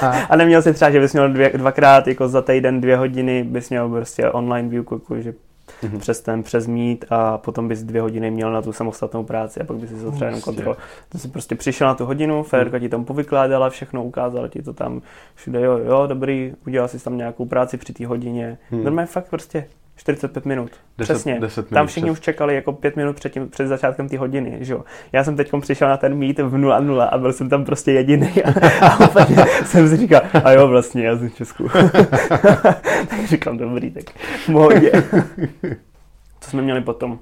a, 0.00 0.06
a, 0.28 0.36
neměl 0.36 0.62
si 0.62 0.72
třeba, 0.74 0.90
že 0.90 1.00
bys 1.00 1.12
měl 1.12 1.32
dvě, 1.32 1.50
dvakrát 1.54 2.08
jako 2.08 2.28
za 2.28 2.42
týden 2.42 2.80
dvě 2.80 2.96
hodiny, 2.96 3.44
bys 3.44 3.70
měl 3.70 3.88
prostě 3.88 4.30
online 4.30 4.68
výuku, 4.68 4.94
jako, 4.94 5.20
že 5.20 5.34
Mhm. 5.82 5.98
přes 5.98 6.20
ten, 6.20 6.42
přes 6.42 6.66
mít 6.66 7.04
a 7.10 7.38
potom 7.38 7.68
bys 7.68 7.82
dvě 7.82 8.00
hodiny 8.02 8.30
měl 8.30 8.52
na 8.52 8.62
tu 8.62 8.72
samostatnou 8.72 9.24
práci 9.24 9.60
a 9.60 9.64
pak 9.64 9.76
bys 9.76 9.90
si 9.90 10.04
to 10.04 10.10
třeba 10.10 10.26
jenom 10.26 10.40
kontroloval. 10.40 10.76
To 11.08 11.18
si 11.18 11.28
prostě 11.28 11.54
přišel 11.54 11.86
na 11.86 11.94
tu 11.94 12.04
hodinu, 12.06 12.42
Ferka 12.42 12.78
ti 12.78 12.88
tam 12.88 13.04
povykládala 13.04 13.70
všechno, 13.70 14.04
ukázala 14.04 14.48
ti 14.48 14.62
to 14.62 14.72
tam 14.72 15.02
všude, 15.34 15.60
jo, 15.60 15.78
jo, 15.78 16.06
dobrý, 16.06 16.52
udělal 16.66 16.88
si 16.88 17.04
tam 17.04 17.16
nějakou 17.16 17.44
práci 17.46 17.76
při 17.76 17.92
té 17.92 18.06
hodině. 18.06 18.58
Hmm. 18.70 18.84
Normálně 18.84 19.06
fakt 19.06 19.28
prostě 19.30 19.66
45 19.96 20.44
minut. 20.46 20.70
Deset- 20.98 21.14
Přesně. 21.14 21.40
deset 21.40 21.68
Tam 21.68 21.76
minut 21.76 21.86
všichni 21.86 22.10
přes- 22.10 22.18
už 22.18 22.24
čekali 22.24 22.54
jako 22.54 22.72
pět 22.72 22.96
minut 22.96 23.16
před, 23.16 23.32
tím, 23.32 23.48
před 23.48 23.66
začátkem 23.66 24.08
té 24.08 24.18
hodiny, 24.18 24.58
že 24.60 24.72
jo. 24.72 24.84
Já 25.12 25.24
jsem 25.24 25.36
teď 25.36 25.50
přišel 25.60 25.88
na 25.88 25.96
ten 25.96 26.14
meet 26.18 26.38
v 26.38 26.54
0.0 26.56 27.08
a 27.12 27.18
byl 27.18 27.32
jsem 27.32 27.48
tam 27.48 27.64
prostě 27.64 27.92
jediný 27.92 28.42
a, 28.44 28.50
a 28.86 29.08
úplně 29.08 29.36
jsem 29.64 29.88
si 29.88 29.96
říkal, 29.96 30.20
a 30.44 30.50
jo, 30.52 30.68
vlastně, 30.68 31.06
já 31.06 31.18
jsem 31.18 31.28
v 31.28 31.34
Česku. 31.34 31.68
tak 33.08 33.26
říkám, 33.26 33.56
dobrý, 33.58 33.90
tak 33.90 34.04
v 34.48 34.52
pohodě. 34.52 34.92
Co 36.40 36.50
jsme 36.50 36.62
měli 36.62 36.80
potom? 36.80 37.18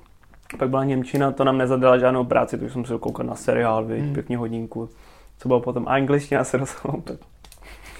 Pak 0.58 0.68
byla 0.70 0.84
Němčina, 0.84 1.32
to 1.32 1.44
nám 1.44 1.58
nezadala 1.58 1.98
žádnou 1.98 2.24
práci, 2.24 2.58
takže 2.58 2.72
jsem 2.72 2.84
se 2.84 2.94
koukat 2.98 3.26
na 3.26 3.34
seriál, 3.34 3.84
viď, 3.84 4.00
Hmm. 4.02 4.14
pěkně 4.14 4.36
hodinku. 4.36 4.88
co 5.38 5.48
bylo 5.48 5.60
potom 5.60 5.88
angličtina 5.88 6.44
s 6.44 6.54
rozhodou, 6.54 7.00
tak 7.00 7.16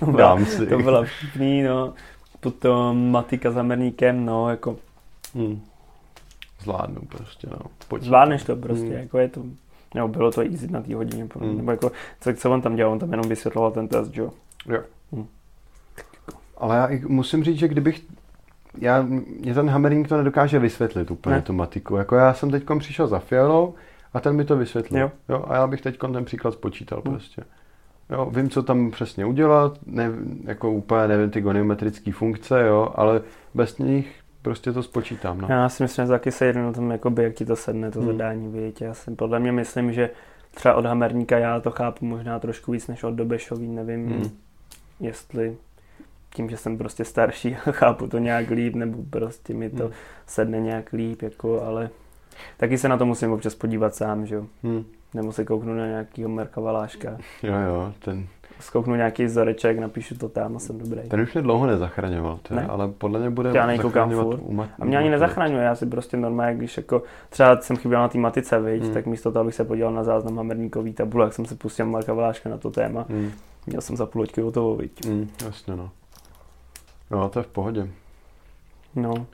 to 0.01 0.13
Dám 0.13 0.47
si. 0.47 0.67
to 0.67 0.79
byla 0.79 1.05
vtipný, 1.05 1.63
no. 1.63 1.93
Potom 2.43 3.11
matika 3.11 3.51
s 3.51 3.57
Amerníkem, 3.57 4.25
no, 4.27 4.51
jako 4.51 4.77
Hmm. 5.35 5.61
Zvládnu 6.61 7.01
prostě, 7.09 7.47
no. 7.51 7.57
Počítám. 7.89 8.07
zvládneš 8.07 8.43
to 8.45 8.57
prostě, 8.57 8.85
Hmm. 8.87 8.93
jako 8.97 9.19
je 9.19 9.29
to, 9.29 9.43
nebo 9.95 10.09
bylo 10.09 10.31
to 10.31 10.41
easy 10.41 10.69
na 10.71 10.83
té 10.83 10.95
hodině, 10.95 11.29
Hmm. 11.41 11.57
nebo 11.57 11.71
jako, 11.71 11.93
co, 12.21 12.35
co 12.35 12.51
on 12.51 12.63
tam 12.63 12.77
dělal, 12.77 12.93
on 12.93 12.99
tam 12.99 13.11
jenom 13.11 13.29
vysvětloval 13.29 13.71
ten 13.71 13.89
test, 13.89 14.11
že 14.11 14.21
jo. 14.21 14.31
Jo. 14.69 14.83
Hmm. 15.13 15.27
Ale 16.57 16.77
já 16.77 16.87
i 16.87 17.03
musím 17.07 17.45
říct, 17.45 17.59
že 17.59 17.69
kdybych 17.69 18.05
já, 18.79 19.03
mě 19.41 19.55
ten 19.55 19.71
hammering 19.71 20.09
to 20.09 20.17
nedokáže 20.17 20.59
vysvětlit 20.59 21.11
úplně, 21.11 21.37
Ne. 21.37 21.43
tu 21.43 21.53
matiku. 21.53 21.97
Jako 21.97 22.17
já 22.17 22.35
jsem 22.35 22.51
teď 22.51 22.65
přišel 22.79 23.07
za 23.07 23.19
Fialou 23.19 23.75
a 24.15 24.21
ten 24.21 24.37
mi 24.37 24.45
to 24.45 24.57
vysvětlil. 24.57 25.01
Jo. 25.01 25.11
Jo, 25.29 25.45
a 25.49 25.55
já 25.55 25.67
bych 25.67 25.81
teď 25.81 25.99
ten 26.13 26.25
příklad 26.25 26.55
spočítal 26.55 27.03
Hmm. 27.05 27.15
prostě. 27.15 27.43
Jo, 28.13 28.31
vím, 28.31 28.51
co 28.51 28.63
tam 28.63 28.91
přesně 28.91 29.25
udělat, 29.27 29.79
ne, 29.87 30.11
jako 30.45 30.71
úplně 30.73 31.09
nevím 31.09 31.31
ty 31.31 31.41
goniometrické 31.41 32.13
funkce, 32.13 32.67
jo, 32.67 32.93
ale 32.95 33.21
bez 33.55 33.79
nich 33.79 34.15
prostě 34.43 34.73
to 34.73 34.83
spočítám. 34.83 35.41
No. 35.41 35.49
Já 35.51 35.69
si 35.69 35.83
myslím, 35.83 36.05
že 36.07 36.09
taky 36.11 36.33
se 36.33 36.47
jedno 36.47 36.73
tom, 36.73 36.91
jakoby, 36.91 37.23
jak 37.23 37.35
ti 37.35 37.45
to 37.45 37.57
sedne, 37.57 37.91
to 37.91 38.01
Hmm. 38.01 38.09
zadání, 38.13 38.49
víte. 38.49 38.85
Já 38.85 38.95
si 38.95 39.11
podle 39.11 39.39
mě 39.41 39.53
myslím, 39.53 39.93
že 39.93 40.11
třeba 40.55 40.75
od 40.75 40.87
Hamerníka 40.87 41.39
já 41.39 41.61
to 41.61 41.71
chápu 41.71 42.05
možná 42.07 42.39
trošku 42.39 42.73
víc 42.73 42.87
než 42.89 43.03
od 43.05 43.11
Dobešový, 43.15 43.69
nevím, 43.69 44.07
Hmm. 44.09 44.31
jestli 45.01 45.57
tím, 46.35 46.49
že 46.51 46.57
jsem 46.57 46.79
prostě 46.79 47.05
starší 47.05 47.57
a 47.67 47.73
chápu 47.73 48.07
to 48.07 48.19
nějak 48.19 48.51
líp, 48.51 48.75
nebo 48.75 48.99
prostě 49.11 49.55
mi 49.55 49.71
to 49.71 49.83
Hmm. 49.85 49.93
sedne 50.27 50.61
nějak 50.61 50.93
líp, 50.93 51.23
jako, 51.23 51.63
ale 51.63 51.91
taky 52.57 52.79
se 52.79 52.89
na 52.89 52.97
to 52.97 53.07
musím 53.07 53.33
občas 53.33 53.55
podívat 53.55 53.95
sám, 53.95 54.27
že 54.27 54.35
jo. 54.35 54.47
Hmm. 54.63 54.85
Nebo 55.15 55.33
se 55.33 55.45
kouknu 55.45 55.75
na 55.75 55.87
nějakýho 55.87 56.29
Marka 56.29 56.61
Valáška, 56.61 57.17
Jo, 57.43 57.55
jo, 57.67 57.93
ten, 57.99 58.27
zkouknu 58.61 58.95
nějaký 58.95 59.25
vzoreček, 59.25 59.79
napíšu 59.79 60.15
to 60.19 60.29
tam 60.29 60.57
a 60.57 60.59
jsem 60.59 60.79
dobrý. 60.79 61.09
ten 61.09 61.21
už 61.21 61.33
mě 61.35 61.43
dlouho 61.43 61.67
nezachraňoval, 61.67 62.39
teda, 62.43 62.61
Ne? 62.61 62.67
ale 62.67 62.89
podle 62.89 63.21
mě 63.21 63.31
bude 63.31 63.51
Já 63.55 63.67
nejkoukám 63.67 64.11
zachraňovat 64.11 64.41
furt. 64.41 64.49
u 64.51 64.53
mat- 64.55 64.69
A 64.81 64.85
mě 64.85 64.99
ani 64.99 65.11
nezachraňuje, 65.11 65.63
já 65.65 65.75
si 65.75 65.87
prostě 65.87 66.17
normálně, 66.17 66.57
když 66.57 66.77
jako 66.77 67.03
třeba 67.31 67.61
jsem 67.61 67.77
chyběl 67.77 68.01
na 68.01 68.09
té 68.09 68.19
matice, 68.19 68.61
viď, 68.61 68.83
Hmm. 68.83 68.95
tak 68.95 69.07
místo 69.07 69.33
toho, 69.33 69.41
abych 69.41 69.55
se 69.55 69.65
podíval 69.65 69.93
na 69.93 70.05
záznam 70.05 70.37
Hamerníkový 70.37 70.93
tabule, 70.93 71.25
jak 71.25 71.33
jsem 71.35 71.45
se 71.47 71.55
pustil 71.55 71.87
Marka 71.87 72.15
Valáška 72.15 72.49
na 72.49 72.57
to 72.59 72.71
téma, 72.71 73.05
Hmm. 73.09 73.31
měl 73.67 73.81
jsem 73.81 73.97
za 73.97 74.07
půl 74.07 74.23
hoďky 74.23 74.41
hotovo, 74.41 74.77
viď. 74.77 75.07
Hmm, 75.07 75.29
jasně, 75.45 75.77
no. 75.77 75.91
No, 77.11 77.29
to 77.29 77.39
je 77.39 77.43
v 77.43 77.47
pohodě. 77.49 77.89
No, 78.95 79.27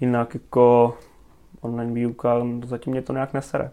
jinak 0.00 0.34
jako 0.34 0.96
online 1.60 1.92
výuka, 1.92 2.34
zatím 2.64 2.90
mě 2.90 3.02
to 3.02 3.12
nějak 3.12 3.32
nesere. 3.34 3.70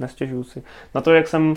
Nestěžuju 0.00 0.44
si. 0.44 0.62
Na 0.94 1.00
to, 1.00 1.14
jak 1.14 1.28
jsem 1.28 1.54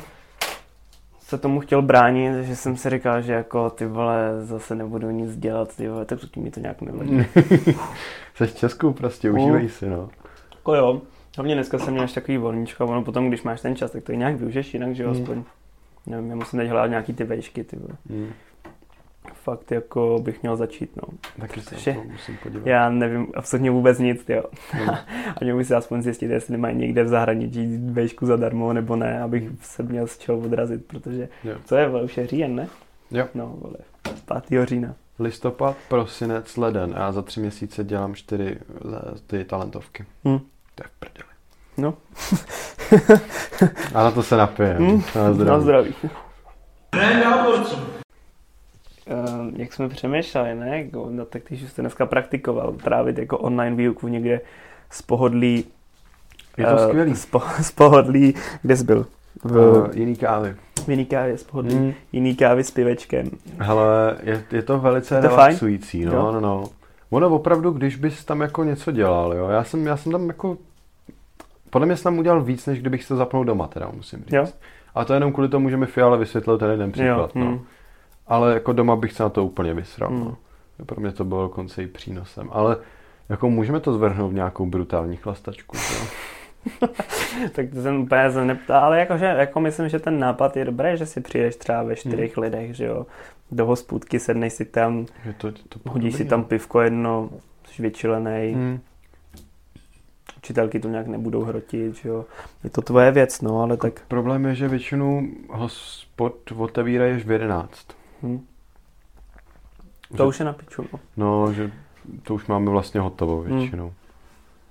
se 1.19 1.37
tomu 1.37 1.59
chtěl 1.59 1.81
bránit, 1.81 2.43
že 2.45 2.55
jsem 2.55 2.77
si 2.77 2.89
říkal, 2.89 3.21
že 3.21 3.33
jako 3.33 3.69
ty 3.69 3.85
vole, 3.85 4.29
zase 4.45 4.75
nebudu 4.75 5.09
nic 5.09 5.35
dělat, 5.37 5.75
ty 5.75 5.87
vole, 5.89 6.05
tak 6.05 6.19
mi 6.35 6.51
to 6.51 6.59
nějak 6.59 6.81
nevadí. 6.81 7.25
Jsi 8.35 8.45
v 8.47 8.55
Česku 8.55 8.93
prostě, 8.93 9.31
Mm. 9.31 9.39
užívej 9.39 9.69
si, 9.69 9.89
no. 9.89 10.09
Jako 10.55 10.75
jo, 10.75 11.01
hlavně 11.37 11.55
dneska 11.55 11.79
jsem 11.79 11.93
měl 11.93 12.03
až 12.03 12.13
takový 12.13 12.37
volníčko, 12.37 12.85
ono 12.85 13.03
potom, 13.03 13.27
když 13.27 13.43
máš 13.43 13.61
ten 13.61 13.75
čas, 13.75 13.91
tak 13.91 14.03
to 14.03 14.11
nějak 14.13 14.35
využiješ 14.35 14.73
jinak, 14.73 14.95
že 14.95 15.03
jo, 15.03 15.09
Hmm. 15.11 15.21
aspoň. 15.21 15.43
Nevím, 16.07 16.29
já 16.29 16.35
musím 16.35 16.59
teď 16.59 16.69
hledat 16.69 16.87
nějaký 16.89 17.13
ty 17.13 17.23
vejšky, 17.23 17.63
ty 17.63 17.75
vole. 17.75 17.93
Hmm. 18.09 18.29
Fakt 19.33 19.71
jako 19.71 20.19
bych 20.23 20.41
měl 20.41 20.55
začít, 20.55 20.89
no. 20.95 21.03
Taky 21.39 21.61
se 21.61 21.75
Protože 21.75 21.97
musím 22.11 22.37
podívat. 22.43 22.67
Já 22.67 22.89
nevím 22.89 23.27
absolutně 23.35 23.71
vůbec 23.71 23.99
nic, 23.99 24.23
jo. 24.29 24.43
Hmm. 24.71 24.89
A 24.89 25.37
měl 25.41 25.57
bych 25.57 25.67
si 25.67 25.73
aspoň 25.73 26.01
zjistit, 26.01 26.31
jestli 26.31 26.57
mají 26.57 26.75
někde 26.77 27.03
v 27.03 27.07
zahraničí 27.07 27.77
vejšku 27.77 28.25
zadarmo 28.25 28.73
nebo 28.73 28.95
ne, 28.95 29.21
abych 29.21 29.43
se 29.61 29.83
měl 29.83 30.07
z 30.07 30.17
čeho 30.17 30.37
odrazit, 30.37 30.85
protože 30.85 31.29
Jo. 31.43 31.55
co 31.65 31.75
je, 31.75 31.87
vole, 31.89 32.03
už 32.03 32.17
je 32.17 32.27
říjen, 32.27 32.55
ne? 32.55 32.67
Jo. 33.11 33.27
No, 33.35 33.55
vole, 33.57 33.77
5. 34.49 34.65
října. 34.67 34.95
Listopad, 35.19 35.77
prosinec, 35.87 36.57
leden 36.57 36.93
a 36.95 36.99
já 36.99 37.11
za 37.11 37.21
tři 37.21 37.39
měsíce 37.39 37.83
dělám 37.83 38.15
čtyři 38.15 38.57
ty 39.27 39.45
talentovky. 39.45 40.05
Hm. 40.27 40.39
To 40.75 40.83
je 40.83 40.87
v 40.87 40.99
prdeli. 40.99 41.29
No. 41.77 41.93
A 43.93 44.03
na 44.03 44.11
to 44.11 44.23
se 44.23 44.37
napijem. 44.37 44.77
Hm. 44.77 45.01
Na 45.15 45.33
zdraví. 45.33 45.49
Na 45.49 45.59
zdraví. 45.59 45.93
Uh, 49.59 49.63
jak 49.63 49.73
jsme 49.73 49.89
přemýšleli, 49.89 50.55
ne? 50.55 50.81
Jako, 50.83 51.07
No, 51.11 51.25
tak 51.25 51.41
když 51.47 51.69
jste 51.69 51.81
dneska 51.81 52.05
praktikoval 52.05 52.71
trávit 52.73 53.17
jako 53.17 53.37
online 53.37 53.75
výuku 53.75 54.07
někde 54.07 54.41
z 54.89 55.01
pohodlí, 55.01 55.65
Je 56.57 56.65
to 56.65 56.75
eh, 56.79 56.87
skvělý. 56.87 57.15
z, 57.15 57.25
po, 57.25 57.41
z 57.61 57.71
pohodlí, 57.71 58.35
kde 58.61 58.77
jsi 58.77 58.83
byl? 58.83 59.05
V, 59.43 59.57
Uh, 59.57 59.87
jiný 59.93 60.15
kávy. 60.15 60.55
v 60.85 60.89
jiný 60.89 61.05
kávě 61.05 61.37
z 61.37 61.43
pohodlí, 61.43 61.75
Mm. 61.75 61.93
jiný 62.11 62.35
kávy 62.35 62.63
s 62.63 62.71
pivečkem. 62.71 63.29
Hele, 63.57 64.17
je, 64.23 64.43
je 64.51 64.61
to 64.61 64.79
velice 64.79 65.15
Je 65.15 65.21
to 65.21 65.27
relaxující, 65.27 66.01
Jo. 66.01 66.11
no, 66.13 66.31
no, 66.31 66.39
no. 66.39 66.63
Ono 67.09 67.29
opravdu, 67.29 67.71
když 67.71 67.95
bys 67.95 68.25
tam 68.25 68.41
jako 68.41 68.63
něco 68.63 68.91
dělal, 68.91 69.33
jo. 69.33 69.49
Já 69.49 69.63
jsem, 69.63 69.85
já 69.87 69.97
jsem 69.97 70.11
tam 70.11 70.27
jako, 70.27 70.57
podle 71.69 71.85
mě 71.85 71.95
jsem 71.97 72.03
tam 72.03 72.17
udělal 72.19 72.41
víc, 72.43 72.65
než 72.65 72.79
kdybych 72.79 73.03
se 73.03 73.15
zapnul 73.15 73.45
doma, 73.45 73.67
teda 73.67 73.89
musím 73.95 74.19
říct. 74.19 74.33
Jo. 74.33 74.45
A 74.95 75.05
to 75.05 75.13
jenom 75.13 75.31
kvůli 75.33 75.49
tomu, 75.49 75.69
že 75.69 75.77
mi 75.77 75.85
Fiala 75.85 76.17
vysvětlil 76.17 76.57
ten 76.57 76.71
jeden 76.71 76.91
příklad, 76.91 77.31
jo, 77.35 77.41
no. 77.43 77.45
hm. 77.51 77.59
Ale 78.29 78.53
jako 78.53 78.73
doma 78.73 78.95
bych 78.95 79.11
se 79.13 79.23
na 79.23 79.29
to 79.29 79.45
úplně 79.45 79.73
vysral. 79.73 80.11
Mm. 80.11 80.19
No. 80.19 80.37
Pro 80.85 81.01
mě 81.01 81.11
to 81.11 81.23
bylo 81.23 81.41
dokonce 81.41 81.83
i 81.83 81.87
přínosem. 81.87 82.49
Ale 82.51 82.77
jako 83.29 83.49
můžeme 83.49 83.79
to 83.79 83.93
zvrhnout 83.93 84.31
v 84.31 84.35
nějakou 84.35 84.65
brutální 84.65 85.15
chlastačku. 85.17 85.77
Jo? 85.77 86.07
tak 87.51 87.65
to 87.73 87.81
jsem 87.81 88.01
úplně 88.01 88.31
se 88.31 88.45
neptal, 88.45 88.83
ale 88.83 88.99
jakože, 88.99 89.25
jako 89.25 89.59
myslím, 89.59 89.89
že 89.89 89.99
ten 89.99 90.19
nápad 90.19 90.57
je 90.57 90.65
dobrý, 90.65 90.97
že 90.97 91.05
si 91.05 91.21
přijdeš 91.21 91.55
třeba 91.55 91.83
ve 91.83 91.95
čtyřech 91.95 92.37
Hmm. 92.37 92.43
lidech, 92.43 92.75
že 92.75 92.85
jo, 92.85 93.05
do 93.51 93.65
hospůdky, 93.65 94.19
sedneš 94.19 94.53
si 94.53 94.65
tam, 94.65 95.05
Je 95.25 95.33
to, 95.33 95.51
to 95.51 95.79
hodíš 95.89 96.15
si 96.15 96.25
tam 96.25 96.39
no. 96.39 96.45
pivko 96.45 96.81
jedno, 96.81 97.29
jsi 97.67 97.81
vyčilenej, 97.81 98.53
Hmm. 98.53 98.79
učitelky 100.37 100.79
to 100.79 100.87
nějak 100.89 101.07
nebudou 101.07 101.43
hrotit, 101.43 101.95
že 101.95 102.09
jo. 102.09 102.25
Je 102.63 102.69
to 102.69 102.81
tvoje 102.81 103.11
věc, 103.11 103.41
no, 103.41 103.61
ale 103.61 103.77
tak 103.77 104.01
Problém 104.07 104.45
je, 104.45 104.55
že 104.55 104.67
většinou 104.67 105.21
hospod 105.49 106.35
otevírají 106.57 107.13
až 107.15 107.23
v 107.25 107.31
11. 107.31 107.87
hm, 108.23 108.39
Že- 110.11 110.17
to 110.17 110.27
už 110.27 110.39
je 110.39 110.45
na 110.45 110.53
piču, 110.53 110.85
no. 110.93 110.99
No, 111.17 111.53
že 111.53 111.71
to 112.23 112.33
už 112.35 112.47
máme 112.47 112.71
vlastně 112.71 112.99
hotovo 113.01 113.41
Hmm. 113.41 113.57
většinou. 113.59 113.93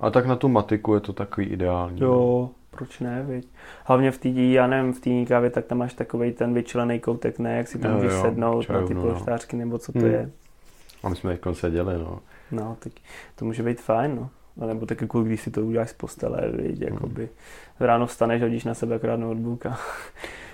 A 0.00 0.10
tak 0.10 0.26
na 0.26 0.36
tu 0.36 0.48
matiku 0.48 0.94
je 0.94 1.00
to 1.00 1.12
takový 1.12 1.46
ideální. 1.46 2.00
no. 2.00 2.06
Jo, 2.06 2.50
proč 2.70 3.00
ne, 3.00 3.22
viď? 3.22 3.48
Hlavně 3.84 4.10
v 4.10 4.18
té, 4.18 4.28
já 4.28 4.66
nevím, 4.66 4.92
v 4.92 5.00
té 5.00 5.24
kávě, 5.24 5.50
tak 5.50 5.64
tam 5.66 5.78
máš 5.78 5.94
takový 5.94 6.32
ten 6.32 6.54
vyčilený 6.54 7.00
koutek, 7.00 7.38
ne, 7.38 7.56
jak 7.56 7.68
si 7.68 7.78
tam 7.78 7.90
Jo, 7.90 7.96
můžeš 7.96 8.12
jo, 8.12 8.22
sednout 8.22 8.68
na 8.68 8.86
ty 8.86 8.94
no. 8.94 9.02
polštářky, 9.02 9.56
nebo 9.56 9.78
co 9.78 9.92
to 9.92 9.98
Hmm. 9.98 10.08
je. 10.10 10.30
A 11.02 11.08
my 11.08 11.16
jsme 11.16 11.36
teď 11.36 11.56
seděli, 11.56 11.98
no. 11.98 12.18
No, 12.50 12.76
tak 12.80 12.92
to 13.36 13.44
může 13.44 13.62
být 13.62 13.80
fajn, 13.80 14.14
no. 14.16 14.30
A 14.62 14.66
nebo 14.66 14.86
tak 14.86 15.00
jako 15.00 15.22
když 15.22 15.40
si 15.42 15.50
to 15.50 15.60
uděláš 15.66 15.90
z 15.90 15.92
postele, 15.92 16.50
viď, 16.52 16.82
Hmm. 16.82 16.94
jakoby 16.94 17.28
ráno 17.80 18.06
vstaneš, 18.06 18.42
hodíš 18.42 18.64
na 18.64 18.74
sebe 18.74 18.94
akorát 18.94 19.16
notebook 19.16 19.66
a 19.66 19.78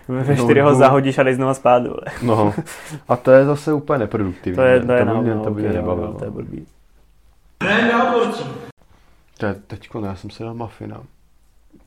ve 0.08 0.36
čtyři 0.36 0.60
ho 0.60 0.74
zahodíš 0.74 1.18
a 1.18 1.22
jdeš 1.22 1.36
znova 1.36 1.54
spát, 1.54 1.82
vole. 1.86 2.00
No, 2.22 2.54
a 3.08 3.16
to 3.16 3.30
je 3.30 3.44
zase 3.44 3.72
úplně 3.72 3.98
neproduktivní. 3.98 4.56
To 4.56 4.62
je, 4.62 4.80
to 4.80 4.92
je, 4.92 5.04
to 5.04 5.14
by 5.14 5.20
mě, 5.20 5.34
to 5.34 5.50
by 5.50 5.62
mě 5.62 5.72
nebavilo. 5.72 6.06
jo, 6.06 6.14
to 6.18 6.24
je 6.24 6.30
blbý. 6.30 6.66
To 9.38 9.46
je 9.46 9.54
teďko, 9.54 10.00
ne, 10.00 10.08
já 10.08 10.16
jsem 10.16 10.30
si 10.30 10.42
dal 10.42 10.54
mafina. 10.54 11.02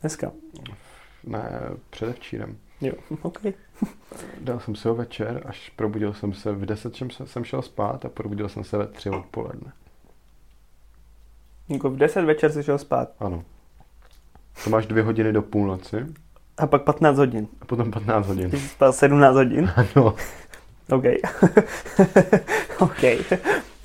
Dneska. 0.02 0.32
Ne, 1.24 1.50
předevčírem. 1.90 2.58
Jo, 2.82 2.94
ok. 3.22 3.40
Dal 4.42 4.60
jsem 4.60 4.76
si 4.76 4.88
ho 4.88 4.96
večer, 4.96 5.42
až 5.46 5.70
probudil 5.76 6.14
jsem 6.14 6.34
se 6.34 6.52
v 6.52 6.66
10 6.66 6.96
jsem, 6.96 7.10
se- 7.10 7.28
jsem 7.28 7.44
šel 7.44 7.62
spát 7.62 8.06
a 8.06 8.10
probudil 8.10 8.50
jsem 8.50 8.64
se 8.64 8.78
ve 8.78 8.88
3 8.88 9.10
odpoledne. 9.10 9.72
Jako 11.70 11.90
v 11.90 11.98
10 11.98 12.22
večer 12.26 12.52
si 12.52 12.64
šel 12.64 12.78
spát. 12.78 13.10
Ano. 13.20 13.44
To 14.64 14.70
máš 14.70 14.86
dvě 14.86 15.04
hodiny 15.04 15.34
do 15.34 15.42
půlnoci 15.42 16.06
A 16.58 16.68
pak 16.68 16.82
15 16.84 17.18
hodin. 17.18 17.48
a 17.62 17.66
potom 17.66 17.92
15 17.92 18.28
hodin. 18.28 18.50
Ty 18.52 18.60
jsi 18.60 18.68
spal 18.68 18.94
17 18.94 19.36
hodin. 19.36 19.72
Ano, 19.96 20.16
OK. 20.92 21.04
OK. 22.80 23.02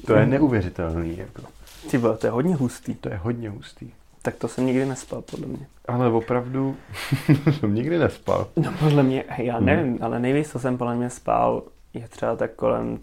to 0.07 0.15
je 0.15 0.27
neuvěřitelný. 0.27 1.19
Jako. 1.19 1.43
Ty 1.91 1.99
vole, 1.99 2.17
to 2.17 2.27
je 2.27 2.31
hodně 2.31 2.55
hustý. 2.55 2.95
To 2.95 3.09
je 3.09 3.17
hodně 3.17 3.51
hustý. 3.51 3.91
Tak 4.23 4.35
to 4.35 4.49
jsem 4.49 4.67
nikdy 4.67 4.87
nespal, 4.87 5.23
podle 5.23 5.47
mě. 5.47 5.67
Ale 5.89 6.09
opravdu 6.13 6.77
jsem 7.61 7.75
nikdy 7.75 7.99
nespal. 7.99 8.47
No 8.57 8.73
podle 8.81 9.03
mě, 9.03 9.25
já 9.39 9.57
Hmm. 9.57 9.67
nevím, 9.67 9.99
ale 10.03 10.19
nejvíc, 10.21 10.51
co 10.53 10.59
jsem 10.59 10.79
podle 10.79 10.95
mě 10.95 11.11
spal, 11.11 11.63
je 11.95 12.09
třeba 12.09 12.37
tak 12.37 12.55
kolem 12.55 12.99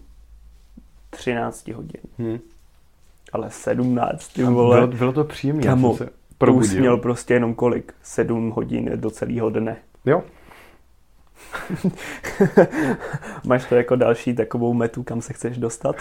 13 1.10 1.68
hodin. 1.68 2.00
Hm. 2.18 2.38
Ale 3.32 3.50
17, 3.50 4.28
ty 4.28 4.42
vole. 4.44 4.76
Bylo, 4.76 4.86
bylo 4.98 5.12
to 5.12 5.24
příjemné. 5.24 5.62
Kamo, 5.62 5.96
se 5.96 6.08
Probudil. 6.40 6.80
měl 6.80 6.96
prostě 6.96 7.34
jenom 7.34 7.54
kolik? 7.54 7.92
7 8.02 8.50
hodin 8.50 8.90
do 8.94 9.10
celého 9.10 9.50
dne. 9.50 9.76
Jo, 10.06 10.22
Máš 13.44 13.64
to 13.64 13.74
jako 13.74 13.96
další 13.96 14.34
takovou 14.34 14.74
metu, 14.74 15.02
kam 15.02 15.20
se 15.20 15.32
chceš 15.32 15.58
dostat? 15.58 15.96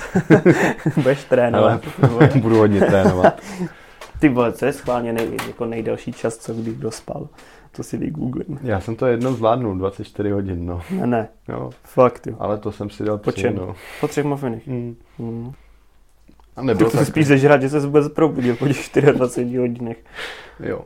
Budeš 0.95 1.23
trénovat. 1.23 1.81
ale 2.11 2.27
budu 2.41 2.57
hodně 2.57 2.79
trénovat. 2.81 3.41
Ty 4.19 4.29
vole, 4.29 4.51
co 4.53 4.65
je 4.65 4.73
schválně 4.73 5.13
nej, 5.13 5.29
jako 5.47 5.65
nejdelší 5.65 6.13
čas, 6.13 6.37
co 6.37 6.53
kdy 6.53 6.73
kdo 6.73 6.91
spal? 6.91 7.27
To 7.71 7.83
si 7.83 7.97
vygooglím. 7.97 8.59
Já 8.63 8.79
jsem 8.81 8.95
to 8.95 9.05
jednou 9.07 9.33
zvládnul, 9.33 9.77
24 9.77 10.29
hodin, 10.29 10.65
no. 10.65 10.81
Ne, 10.91 11.07
ne, 11.07 11.27
Jo, 11.49 11.69
fakt 11.83 12.27
jo. 12.27 12.35
ale 12.39 12.57
to 12.57 12.71
jsem 12.71 12.89
si 12.89 13.03
dal 13.03 13.17
Po 13.17 13.31
čem? 13.31 13.55
no. 13.55 13.75
Po 14.01 14.07
třech 14.07 14.25
mafinech. 14.25 14.67
Mm. 14.67 14.95
Mm. 15.19 15.51
A 16.59 16.75
to 16.75 16.89
tak, 16.89 17.07
spíš 17.07 17.27
zežrat, 17.27 17.61
že 17.61 17.69
se 17.69 17.79
vůbec 17.79 18.13
probudil 18.13 18.55
po 18.55 18.67
těch 18.67 18.89
24 19.11 19.57
hodinech. 19.57 19.97
jo. 20.59 20.81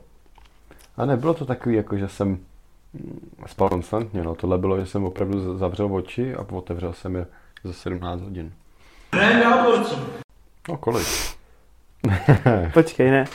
A 0.98 1.06
nebylo 1.06 1.34
to 1.34 1.46
takový, 1.46 1.76
jako 1.76 1.98
že 1.98 2.08
jsem 2.08 2.28
mm, 2.28 3.30
spal 3.48 3.70
konstantně, 3.70 4.24
no. 4.24 4.36
Tohle 4.36 4.58
bylo, 4.58 4.80
že 4.80 4.86
jsem 4.86 5.04
opravdu 5.04 5.58
zavřel 5.58 5.96
oči 5.96 6.36
a 6.36 6.46
otevřel 6.52 6.94
jsem 6.94 7.16
je 7.16 7.26
za 7.64 7.74
17 7.74 8.22
hodin. 8.22 8.54
No, 10.70 10.78
kolik? 10.78 11.08
Počkej, 12.74 13.12
ne. 13.12 13.26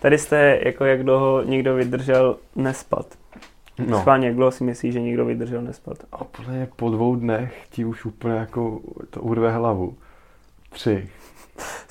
Tady 0.00 0.18
jste, 0.18 0.60
jako 0.64 0.84
jak 0.84 1.02
dlouho 1.04 1.42
někdo 1.42 1.74
vydržel 1.74 2.36
nespat. 2.56 3.06
No. 3.78 4.00
Schválně, 4.00 4.26
jak 4.26 4.36
dlouho 4.36 4.50
si 4.50 4.64
myslíš, 4.64 4.92
že 4.92 5.00
někdo 5.00 5.24
vydržel 5.24 5.62
nespat? 5.62 5.98
A 6.12 6.24
podle 6.24 6.52
mě 6.52 6.68
po 6.76 6.90
dvou 6.90 7.16
dnech 7.16 7.66
ti 7.70 7.84
už 7.84 8.04
úplně 8.04 8.34
jako 8.34 8.80
to 9.10 9.20
urve 9.20 9.52
hlavu. 9.52 9.96
Tři. 10.70 11.08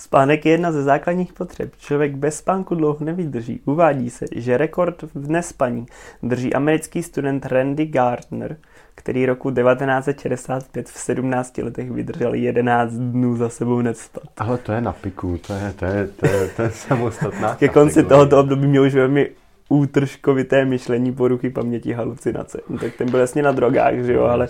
Spánek 0.02 0.46
je 0.46 0.52
jedna 0.52 0.72
ze 0.72 0.84
základních 0.84 1.34
potřeb. 1.34 1.72
Člověk 1.78 2.16
bez 2.16 2.38
spánku 2.38 2.76
dlouho 2.76 3.06
nevydrží. 3.06 3.62
Uvádí 3.66 4.10
se, 4.10 4.26
že 4.36 4.58
rekord 4.58 5.04
v 5.14 5.30
nespaní 5.30 5.86
drží 6.24 6.54
americký 6.54 7.04
student 7.04 7.46
Randy 7.46 7.86
Gardner, 7.86 8.58
který 8.96 9.26
roku 9.26 9.52
1965 9.52 10.90
v 10.90 11.00
17 11.00 11.58
letech 11.58 11.92
vydržel 11.92 12.34
11 12.34 12.94
dnů 12.94 13.38
za 13.38 13.50
sebou 13.50 13.82
nespat. 13.82 14.24
Ale 14.38 14.58
to 14.58 14.72
je 14.72 14.82
na 14.82 14.92
piku, 14.92 15.38
to 15.48 15.54
je, 15.54 15.74
to 15.80 15.86
je, 15.86 16.08
to 16.08 16.28
je, 16.28 16.48
to 16.48 16.62
je 16.62 16.72
samostatná 16.72 17.56
Ke 17.56 17.68
konci 17.68 17.96
kategorie. 17.96 18.10
tohoto 18.10 18.40
období 18.40 18.68
měl 18.68 18.84
už 18.84 18.96
velmi 18.96 19.30
útržkovité 19.72 20.66
myšlení, 20.66 21.14
poruchy 21.14 21.50
paměti, 21.50 21.94
halucinace. 21.94 22.62
No, 22.70 22.78
tak 22.78 22.96
ten 22.96 23.12
byl 23.12 23.20
jasně 23.20 23.44
na 23.44 23.52
drogách, 23.52 23.94
že 23.96 24.14
jo, 24.14 24.24
ale 24.24 24.48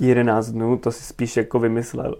11 0.00 0.50
dnů, 0.50 0.76
to 0.76 0.92
si 0.92 1.02
spíš 1.02 1.36
jako 1.36 1.58
vymyslel. 1.58 2.16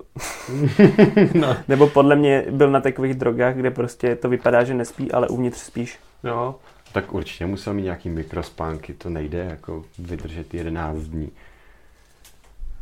no. 1.35 1.57
Nebo 1.69 1.87
podle 1.87 2.17
mě 2.17 2.45
byl 2.51 2.71
na 2.71 2.81
takových 2.81 3.15
drogách, 3.15 3.57
kde 3.57 3.71
prostě 3.71 4.17
to 4.17 4.29
vypadá, 4.29 4.65
že 4.65 4.75
nespí, 4.75 5.13
ale 5.13 5.29
uvnitř 5.29 5.59
spíš. 5.59 5.99
no. 6.23 6.55
Tak 6.93 7.15
určitě 7.15 7.47
musel 7.47 7.75
mít 7.75 7.83
nějaký 7.83 8.09
mikrospánky, 8.09 8.95
to 8.95 9.11
nejde 9.11 9.47
jako 9.51 9.85
vydržet 9.99 10.55
11 10.55 10.99
dní. 10.99 11.31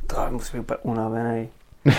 To 0.07 0.16
musí 0.31 0.57
být 0.57 0.61
úplně 0.61 0.78
unavený. 0.83 1.49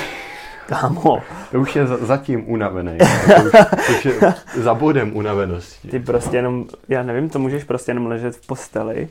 Kámo, 0.67 1.21
To 1.51 1.59
už 1.59 1.75
je 1.75 1.87
za, 1.87 1.97
zatím 1.97 2.49
unavený. 2.49 2.97
To 2.97 3.43
už, 3.43 3.51
to 3.87 3.93
už 3.93 4.05
je 4.05 4.13
za 4.55 4.73
bodem 4.73 5.15
unavenosti. 5.15 5.87
ty 5.87 5.99
prostě 5.99 6.37
jenom, 6.37 6.65
já 6.89 7.03
nevím, 7.03 7.29
to 7.29 7.39
můžeš 7.39 7.63
prostě 7.63 7.91
jenom 7.91 8.05
ležet 8.07 8.35
v 8.35 8.47
posteli 8.47 9.07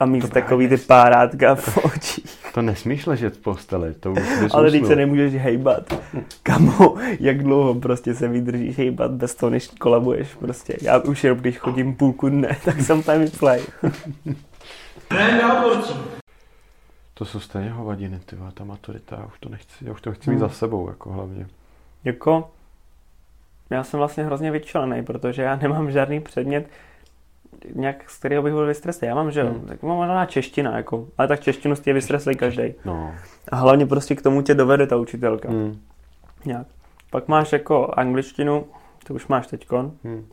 a 0.00 0.06
mít 0.06 0.20
To 0.20 0.28
takový 0.28 0.68
ty 0.68 0.76
párátka 0.76 1.54
v 1.54 1.76
očích. 1.76 2.36
To 2.54 2.62
nesmíš 2.62 3.06
ležet 3.06 3.36
v 3.36 3.38
posteli, 3.38 3.94
to 3.94 4.12
už 4.12 4.18
bys 4.40 4.54
Ale 4.54 4.70
teď 4.70 4.86
se 4.86 4.96
nemůžeš 4.96 5.34
hejbat. 5.34 5.94
Kamo, 6.42 6.94
jak 7.20 7.42
dlouho 7.42 7.74
prostě 7.74 8.14
se 8.14 8.28
vydržíš 8.28 8.76
hejbat 8.78 9.10
bez 9.10 9.34
toho, 9.34 9.50
než 9.50 9.66
kolabuješ 9.80 10.28
prostě. 10.34 10.76
Já 10.82 10.98
už 10.98 11.24
jenom 11.24 11.38
když 11.38 11.58
chodím 11.58 11.94
půlku 11.94 12.28
dne, 12.28 12.56
tak 12.64 12.80
jsem 12.80 13.02
tam 13.02 13.18
vyplay. 13.18 13.60
To 17.20 17.24
jsou 17.26 17.40
stejně 17.40 17.70
hovadiny, 17.70 18.20
ty 18.26 18.36
vole, 18.36 18.52
ta 18.54 18.64
maturita, 18.64 19.16
já 19.16 19.26
už 19.26 19.38
to 19.40 19.48
nechci, 19.48 19.84
já 19.84 19.92
už 19.92 20.00
to 20.00 20.12
chci 20.12 20.30
mít 20.30 20.36
Hmm. 20.36 20.48
za 20.48 20.54
sebou, 20.54 20.88
jako 20.88 21.10
hlavně. 21.10 21.46
Jako, 22.04 22.50
já 23.70 23.84
jsem 23.84 23.98
vlastně 23.98 24.24
hrozně 24.24 24.50
vyčlený, 24.50 25.04
protože 25.04 25.42
já 25.42 25.56
nemám 25.56 25.90
žádný 25.90 26.20
předmět, 26.20 26.68
nějak, 27.74 28.10
z 28.10 28.18
kterého 28.18 28.42
bych 28.42 28.52
byl 28.52 28.66
vystreslý. 28.66 29.08
Já 29.08 29.14
mám, 29.14 29.30
že 29.30 29.42
Hmm. 29.42 29.60
tak 29.66 29.82
mám 29.82 29.96
možná 29.96 30.26
čeština, 30.26 30.76
jako, 30.76 31.08
ale 31.18 31.28
tak 31.28 31.40
češtinu 31.40 31.76
z 31.76 31.80
tě 31.80 31.92
vystreslí 31.92 32.36
každý. 32.36 32.74
No. 32.84 33.14
A 33.52 33.56
hlavně 33.56 33.86
prostě 33.86 34.14
k 34.16 34.22
tomu 34.22 34.42
tě 34.42 34.54
dovede 34.54 34.86
ta 34.86 34.96
učitelka. 34.96 35.48
Hmm. 35.48 35.80
Nějak. 36.44 36.66
Pak 37.10 37.28
máš 37.28 37.52
jako 37.52 37.88
angličtinu, 37.96 38.66
to 39.06 39.14
už 39.14 39.26
máš 39.26 39.46
teďkon. 39.46 39.92
Hmm. 40.04 40.26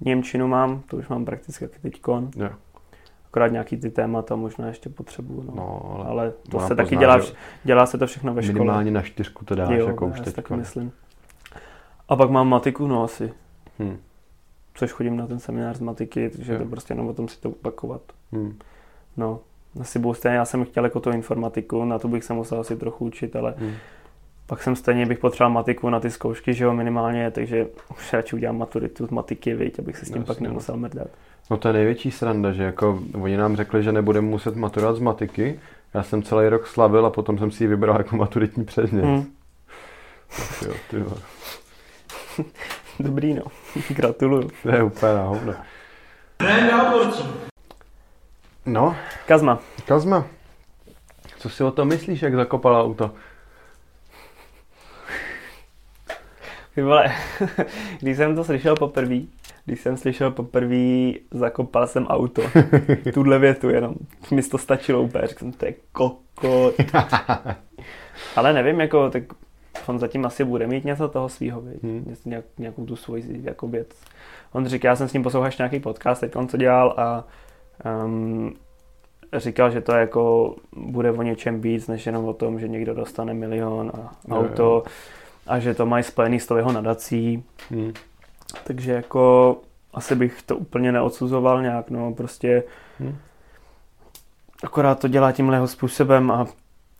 Němčinu 0.00 0.48
mám, 0.48 0.82
to 0.90 0.96
už 0.96 1.08
mám 1.08 1.24
prakticky 1.24 1.68
taky 1.68 1.78
teďkon. 1.82 2.30
Jo. 2.36 2.50
Akorát 3.28 3.48
nějaký 3.48 3.76
ty 3.76 3.90
témata 3.90 4.36
možná 4.36 4.66
ještě 4.66 4.88
potřebuju. 4.90 5.42
No. 5.42 5.52
No, 5.56 5.92
ale, 5.98 6.06
ale 6.08 6.32
to 6.50 6.60
se 6.60 6.76
taky 6.76 6.88
pozná, 6.88 7.00
dělá, 7.00 7.18
vš- 7.18 7.34
dělá 7.64 7.86
se 7.86 7.98
to 7.98 8.06
všechno 8.06 8.34
ve 8.34 8.42
škole. 8.42 8.54
minimálně 8.58 8.90
na 8.90 9.02
čtyřku 9.02 9.44
to 9.44 9.54
dáš, 9.54 9.70
jo, 9.78 9.86
jako 9.86 10.06
už 10.06 10.20
teď. 10.20 10.34
taky 10.34 10.54
myslím. 10.54 10.92
A 12.08 12.16
pak 12.16 12.30
mám 12.30 12.48
matiku, 12.48 12.86
no 12.86 13.04
asi. 13.04 13.32
Hmm. 13.78 13.96
Což 14.74 14.92
chodím 14.92 15.16
na 15.16 15.26
ten 15.26 15.38
seminář 15.38 15.76
z 15.76 15.80
matiky, 15.80 16.30
takže 16.30 16.52
Jo. 16.52 16.58
to 16.58 16.64
prostě 16.64 16.92
jenom 16.92 17.08
o 17.08 17.14
tom 17.14 17.28
si 17.28 17.40
to 17.40 17.50
opakovat. 17.50 18.00
Hmm. 18.32 18.58
No, 19.16 19.40
asi 19.80 19.98
budu 19.98 20.14
stejně, 20.14 20.36
já 20.36 20.44
jsem 20.44 20.64
chtěl 20.64 20.84
jako 20.84 21.00
tu 21.00 21.10
informatiku, 21.10 21.84
na 21.84 21.98
to 21.98 22.08
bych 22.08 22.24
se 22.24 22.32
musel 22.34 22.60
asi 22.60 22.76
trochu 22.76 23.04
učit, 23.04 23.36
ale 23.36 23.54
Hmm. 23.58 23.72
Pak 24.48 24.62
jsem 24.62 24.76
stejně 24.76 25.06
bych 25.06 25.18
potřeboval 25.18 25.52
matiku 25.52 25.90
na 25.90 26.00
ty 26.00 26.10
zkoušky, 26.10 26.54
že 26.54 26.64
jo, 26.64 26.74
minimálně, 26.74 27.30
takže 27.30 27.66
už 27.90 28.12
radši 28.12 28.36
udělám 28.36 28.58
maturitu 28.58 29.06
z 29.06 29.10
matiky, 29.10 29.54
viď, 29.54 29.78
abych 29.78 29.96
se 29.96 30.04
s 30.06 30.08
tím 30.08 30.16
Jasně, 30.16 30.26
pak 30.26 30.40
no. 30.40 30.48
nemusel 30.48 30.76
mrdat. 30.76 31.08
No 31.50 31.56
to 31.56 31.68
je 31.68 31.74
největší 31.74 32.10
sranda, 32.10 32.52
že 32.52 32.62
jako 32.62 33.02
oni 33.20 33.36
nám 33.36 33.56
řekli, 33.56 33.82
že 33.82 33.92
nebudeme 33.92 34.26
muset 34.26 34.56
maturovat 34.56 34.96
z 34.96 35.00
matiky. 35.00 35.60
Já 35.94 36.02
jsem 36.02 36.22
celý 36.22 36.48
rok 36.48 36.66
slavil 36.66 37.06
a 37.06 37.10
potom 37.10 37.38
jsem 37.38 37.50
si 37.50 37.64
ji 37.64 37.68
vybral 37.68 37.98
jako 37.98 38.16
maturitní 38.16 38.64
předmět. 38.64 39.04
Hmm. 39.04 39.26
Tak 40.36 40.68
Jo, 40.68 40.74
ty. 40.90 40.96
Dobrý, 43.00 43.34
no. 43.34 43.42
Gratuluju. 43.88 44.50
To 44.62 44.68
je 44.68 44.82
úplně 44.82 45.12
na 45.14 45.22
hovno. 45.22 45.54
No, 48.66 48.96
Kazma, 49.26 49.58
Kazma, 49.86 50.26
co 51.38 51.48
si 51.48 51.64
o 51.64 51.70
tom 51.70 51.88
myslíš, 51.88 52.22
jak 52.22 52.34
zakopala 52.34 52.82
auto? 52.84 53.10
Ty 56.74 56.82
vole, 56.82 57.12
když 58.00 58.16
jsem 58.16 58.36
to 58.36 58.44
slyšel 58.44 58.76
poprvé, 58.76 59.20
když 59.64 59.80
jsem 59.80 59.96
slyšel 59.96 60.30
poprvé, 60.30 61.12
zakopal 61.30 61.86
jsem 61.86 62.06
auto. 62.06 62.42
Tuhle 63.14 63.38
větu 63.38 63.68
jenom. 63.68 63.94
Mi 64.30 64.42
to 64.42 64.58
stačilo 64.58 65.02
úplně, 65.02 65.26
řekl 65.26 65.38
jsem, 65.38 65.52
to 65.52 65.66
je 65.66 65.74
kokot. 65.92 66.74
Ale 68.36 68.52
nevím, 68.52 68.80
jako, 68.80 69.10
tak 69.10 69.22
on 69.86 69.98
zatím 69.98 70.26
asi 70.26 70.44
bude 70.44 70.66
mít 70.66 70.84
něco 70.84 71.08
toho 71.08 71.28
svýho, 71.28 71.60
viď? 71.60 71.82
Hmm. 71.82 72.14
Nějak, 72.24 72.44
nějakou 72.58 72.86
tu 72.86 72.96
svoji 72.96 73.40
jako 73.44 73.68
věc. 73.68 73.88
On 74.52 74.66
říká, 74.66 74.88
já 74.88 74.96
jsem 74.96 75.08
s 75.08 75.12
ním 75.12 75.22
poslouchal 75.22 75.50
nějaký 75.58 75.80
podcast, 75.80 76.20
teď 76.20 76.36
on 76.36 76.48
co 76.48 76.56
dělal 76.56 76.94
a 76.96 77.24
um, 78.04 78.54
říkal, 79.32 79.70
že 79.70 79.80
to 79.80 79.92
jako 79.92 80.54
bude 80.76 81.10
o 81.12 81.22
něčem 81.22 81.60
víc, 81.60 81.88
než 81.88 82.06
jenom 82.06 82.24
o 82.24 82.32
tom, 82.32 82.60
že 82.60 82.68
někdo 82.68 82.94
dostane 82.94 83.34
milion 83.34 83.92
a 83.94 84.12
Jo, 84.28 84.36
auto 84.36 84.62
jo. 84.62 84.82
A 85.48 85.58
že 85.58 85.74
to 85.74 85.86
mají 85.86 86.04
spojený 86.04 86.40
s 86.40 86.46
tou 86.46 86.56
jeho 86.56 86.72
nadací. 86.72 87.44
Hmm. 87.70 87.92
Takže 88.64 88.92
jako 88.92 89.56
asi 89.94 90.14
bych 90.14 90.42
to 90.42 90.56
úplně 90.56 90.92
neodsuzoval 90.92 91.62
nějak, 91.62 91.90
no 91.90 92.14
prostě 92.14 92.62
Hmm. 93.00 93.16
akorát 94.64 95.00
to 95.00 95.08
dělá 95.08 95.32
tímhle 95.32 95.56
jeho 95.56 95.68
způsobem 95.68 96.30
a 96.30 96.46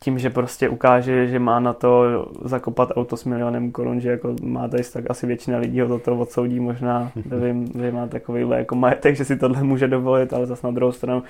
tím, 0.00 0.18
že 0.18 0.30
prostě 0.30 0.68
ukáže, 0.68 1.26
že 1.26 1.38
má 1.38 1.60
na 1.60 1.72
to 1.72 2.04
zakopat 2.44 2.88
auto 2.96 3.16
s 3.16 3.24
milionem 3.24 3.72
korun, 3.72 4.00
že 4.00 4.10
jako 4.10 4.36
má 4.42 4.68
tady 4.68 4.82
tak 4.92 5.04
asi 5.10 5.26
většina 5.26 5.58
lidí 5.58 5.80
ho 5.80 5.86
do 5.88 5.98
toho 5.98 6.20
odsoudí 6.20 6.60
možná, 6.60 7.12
nevím, 7.24 7.72
že 7.80 7.92
má 7.92 8.06
takový 8.06 8.44
jako 8.50 8.74
majetek, 8.76 9.16
že 9.16 9.24
si 9.24 9.36
tohle 9.36 9.62
může 9.62 9.88
dovolit, 9.88 10.32
ale 10.32 10.46
zase 10.46 10.66
na 10.66 10.70
druhou 10.72 10.92
stranu, 10.92 11.22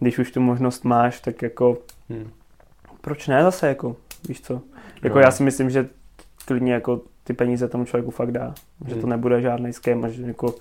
když 0.00 0.18
už 0.18 0.30
tu 0.30 0.40
možnost 0.40 0.84
máš, 0.84 1.20
tak 1.20 1.42
jako 1.42 1.78
Hmm. 2.10 2.30
proč 3.00 3.28
ne 3.28 3.42
zase 3.42 3.68
jako, 3.68 3.96
víš 4.28 4.40
co? 4.40 4.60
Jako 5.02 5.18
Jo. 5.18 5.24
já 5.24 5.30
si 5.30 5.42
myslím, 5.42 5.70
že 5.70 5.88
klidně 6.46 6.72
jako 6.72 7.00
ty 7.24 7.32
peníze 7.32 7.68
tomu 7.68 7.84
člověku 7.84 8.10
fakt 8.10 8.30
dá. 8.32 8.54
Že 8.86 8.94
to 8.94 9.00
Hmm. 9.00 9.10
nebude 9.10 9.40
žádný 9.42 9.72
ském 9.72 10.04
a 10.04 10.08
že 10.08 10.22
jako 10.22 10.54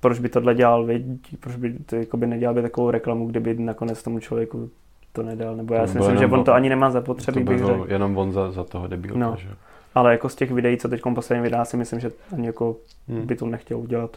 proč 0.00 0.18
by 0.18 0.28
tohle 0.28 0.54
dělal, 0.54 0.84
viď? 0.84 1.02
proč 1.40 1.56
by 1.56 1.74
to 1.86 1.96
jako 1.96 2.16
by 2.16 2.26
nedělal 2.26 2.54
by 2.54 2.62
takovou 2.62 2.90
reklamu, 2.90 3.26
kdyby 3.26 3.54
nakonec 3.54 4.02
tomu 4.02 4.20
člověku 4.20 4.70
to 5.12 5.22
nedal, 5.22 5.56
nebo 5.56 5.74
já 5.74 5.86
si 5.86 5.98
myslím, 5.98 6.16
že 6.18 6.26
on 6.26 6.44
to 6.44 6.52
ani 6.52 6.68
nemá 6.68 6.90
zapotřebí, 6.90 7.40
by 7.42 7.54
bych 7.54 7.64
řekl. 7.64 7.86
jenom 7.88 8.18
on 8.18 8.32
za, 8.32 8.50
za 8.50 8.64
toho 8.64 8.86
debílka, 8.86 9.18
No. 9.18 9.36
že? 9.38 9.48
Ale 9.94 10.12
jako 10.12 10.28
z 10.28 10.34
těch 10.34 10.50
videí, 10.52 10.76
co 10.76 10.88
teď 10.88 11.00
posledně 11.14 11.42
vydá, 11.42 11.64
si 11.64 11.76
myslím, 11.76 12.00
že 12.00 12.10
ani 12.32 12.46
jako 12.46 12.76
Hmm. 13.08 13.26
by 13.26 13.36
to 13.36 13.46
nechtěl 13.46 13.78
udělat. 13.78 14.16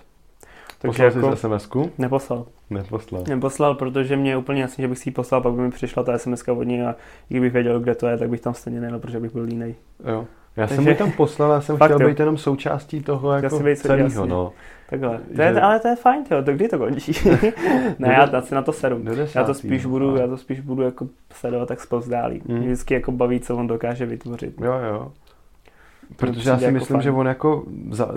Takže 0.81 1.03
Poslal 1.09 1.23
jako 1.23 1.35
jsi 1.35 1.41
SMS-ku? 1.47 1.89
neposlal. 1.97 2.45
Neposlal. 2.69 3.23
Neposlal, 3.27 3.75
protože 3.75 4.15
mě 4.17 4.31
je 4.31 4.37
úplně 4.37 4.61
jasný, 4.61 4.81
že 4.81 4.87
bych 4.87 4.97
si 4.97 5.09
ji 5.09 5.13
poslal, 5.13 5.41
pak 5.41 5.53
by 5.53 5.61
mi 5.61 5.71
přišla 5.71 6.03
ta 6.03 6.17
SMS 6.17 6.47
od 6.47 6.63
něj 6.63 6.85
a 6.85 6.91
i 7.29 7.33
kdybych 7.33 7.53
věděl, 7.53 7.79
kde 7.79 7.95
to 7.95 8.07
je, 8.07 8.17
tak 8.17 8.29
bych 8.29 8.41
tam 8.41 8.53
stejně 8.53 8.81
nejel, 8.81 8.99
protože 8.99 9.19
bych 9.19 9.33
byl 9.33 9.43
línej. 9.43 9.75
Jo. 10.11 10.25
Já 10.57 10.67
jsem 10.67 10.77
Takže- 10.77 10.89
mu 10.91 10.95
tam 10.97 11.11
poslal, 11.11 11.51
já 11.51 11.61
jsem 11.61 11.77
Fakt 11.77 11.89
chtěl 11.91 12.01
jo. 12.01 12.07
být 12.09 12.19
jenom 12.19 12.37
součástí 12.37 13.01
toho 13.03 13.31
jako 13.31 13.59
být 13.59 13.75
celého, 13.79 14.09
součástí. 14.09 14.29
no. 14.29 14.51
Takhle. 14.89 15.19
To 15.35 15.41
je, 15.41 15.53
Že- 15.53 15.61
ale 15.61 15.79
to 15.79 15.87
je 15.87 15.95
fajn, 15.95 16.23
jo. 16.31 16.43
To 16.43 16.53
kdy 16.53 16.67
to 16.67 16.77
končí? 16.77 17.11
ne, 17.99 18.07
já 18.13 18.29
já 18.33 18.41
si 18.41 18.55
na 18.55 18.61
to 18.61 18.71
sedu. 18.73 19.01
Já 19.35 19.43
to 19.43 19.53
spíš 19.53 19.83
no. 19.83 19.89
budu, 19.89 20.15
já 20.15 20.27
to 20.27 20.37
spíš 20.37 20.59
budu 20.59 20.81
jako 20.81 21.07
sledovat 21.33 21.65
tak 21.67 21.81
zpovzdálí. 21.81 22.41
Mm. 22.45 22.59
Vždycky 22.59 22.93
jako 22.93 23.11
baví, 23.11 23.39
co 23.39 23.55
on 23.57 23.67
dokáže 23.67 24.05
vytvořit. 24.05 24.61
Jo, 24.61 24.73
jo. 24.89 25.11
To 26.07 26.13
Protože 26.15 26.49
já 26.49 26.57
si 26.57 26.63
jako 26.63 26.73
myslím, 26.73 26.93
fajn. 26.95 27.01
že 27.03 27.11
on 27.11 27.27
jako 27.27 27.63
za, 27.91 28.09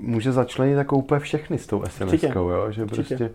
může 0.00 0.32
začlenit 0.32 0.76
jako 0.78 0.96
úplně 0.96 1.18
všechny 1.20 1.58
s 1.58 1.66
tou. 1.66 1.80
SMS-kou, 1.82 2.48
jo? 2.50 2.66
Že 2.70 2.82
Určitě. 2.82 3.16
prostě 3.16 3.30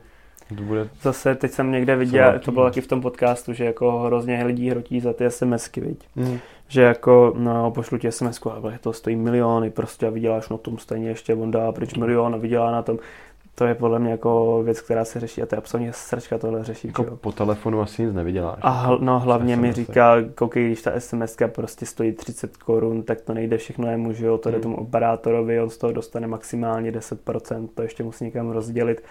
To 0.57 0.63
bude... 0.63 0.87
Zase 1.01 1.35
teď 1.35 1.51
jsem 1.51 1.71
někde 1.71 1.95
viděl, 1.95 2.39
to 2.39 2.51
bylo 2.51 2.65
taky 2.65 2.81
v 2.81 2.87
tom 2.87 3.01
podcastu, 3.01 3.53
že 3.53 3.65
jako 3.65 3.99
hrozně 3.99 4.43
lidí 4.43 4.69
hrotí 4.69 4.99
za 4.99 5.13
ty 5.13 5.31
SMSky, 5.31 5.81
viď? 5.81 5.99
Mm. 6.15 6.39
Že 6.69 6.81
jako, 6.81 7.33
no, 7.37 7.71
pošlu 7.71 7.97
ti 7.97 8.11
SMS, 8.11 8.41
ale 8.45 8.79
to 8.81 8.93
stojí 8.93 9.15
miliony 9.15 9.69
prostě 9.69 10.07
a 10.07 10.09
vyděláš 10.09 10.49
na 10.49 10.57
tom 10.57 10.77
stejně 10.77 11.09
ještě, 11.09 11.35
on 11.35 11.51
dá 11.51 11.71
pryč 11.71 11.93
milion 11.93 12.35
a 12.35 12.37
vydělá 12.37 12.71
na 12.71 12.81
tom. 12.81 12.97
To 13.55 13.65
je 13.65 13.75
podle 13.75 13.99
mě 13.99 14.11
jako 14.11 14.61
věc, 14.63 14.81
která 14.81 15.05
se 15.05 15.19
řeší 15.19 15.41
a 15.41 15.45
to 15.45 15.55
je 15.55 15.57
absolutně 15.57 15.93
srčka 15.93 16.37
tohle 16.37 16.63
řešit. 16.63 16.87
Jako 16.87 17.03
jo. 17.03 17.15
po 17.15 17.31
telefonu 17.31 17.81
asi 17.81 18.03
nic 18.03 18.13
nevyděláš. 18.13 18.59
A 18.61 18.69
hl, 18.69 18.99
no 19.01 19.19
hlavně 19.19 19.55
mi 19.55 19.73
říká, 19.73 20.15
koukej, 20.35 20.65
když 20.65 20.81
ta 20.81 20.91
SMS 20.99 21.37
prostě 21.47 21.85
stojí 21.85 22.11
30 22.11 22.57
korun, 22.57 23.03
tak 23.03 23.21
to 23.21 23.33
nejde 23.33 23.57
všechno 23.57 23.91
jemu, 23.91 24.13
že 24.13 24.25
jo, 24.25 24.37
to 24.37 24.49
jde 24.49 24.55
Hmm. 24.55 24.63
tomu 24.63 24.75
operátorovi, 24.75 25.61
on 25.61 25.69
z 25.69 25.77
toho 25.77 25.93
dostane 25.93 26.27
maximálně 26.27 26.91
10%, 26.91 27.67
to 27.75 27.81
ještě 27.81 28.03
musí 28.03 28.23
někam 28.25 28.49
rozdělit. 28.49 29.03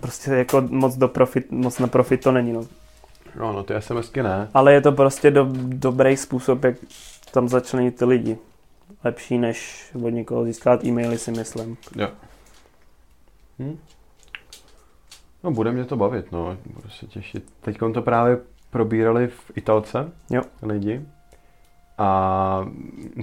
Prostě 0.00 0.30
jako 0.30 0.62
moc, 0.68 0.96
do 0.96 1.08
profit, 1.08 1.50
moc 1.50 1.78
na 1.78 1.86
profit 1.86 2.22
to 2.22 2.32
není, 2.32 2.52
no. 2.52 2.64
No, 3.38 3.52
no 3.52 3.62
ty 3.62 3.74
SMSky 3.78 4.22
ne. 4.22 4.48
Ale 4.54 4.72
je 4.72 4.80
to 4.80 4.92
prostě 4.92 5.30
do, 5.30 5.48
dobrý 5.62 6.16
způsob, 6.16 6.64
jak 6.64 6.76
tam 7.32 7.48
začlenit 7.48 7.96
ty 7.96 8.04
lidi. 8.04 8.38
Lepší, 9.04 9.38
než 9.38 9.86
od 10.04 10.08
někoho 10.08 10.44
získat 10.44 10.84
e-maily, 10.84 11.18
si 11.18 11.30
myslím. 11.30 11.76
Jo. 11.96 12.08
Hm? 13.58 13.78
No, 15.44 15.50
bude 15.50 15.72
mě 15.72 15.84
to 15.84 15.96
bavit, 15.96 16.32
no. 16.32 16.56
Budu 16.66 16.88
se 16.88 17.06
těšit. 17.06 17.52
Teď 17.60 17.78
to 17.94 18.02
právě 18.02 18.38
probírali 18.70 19.26
v 19.28 19.50
Italce 19.56 20.12
Jo. 20.30 20.42
lidi. 20.62 21.02
A 21.98 22.68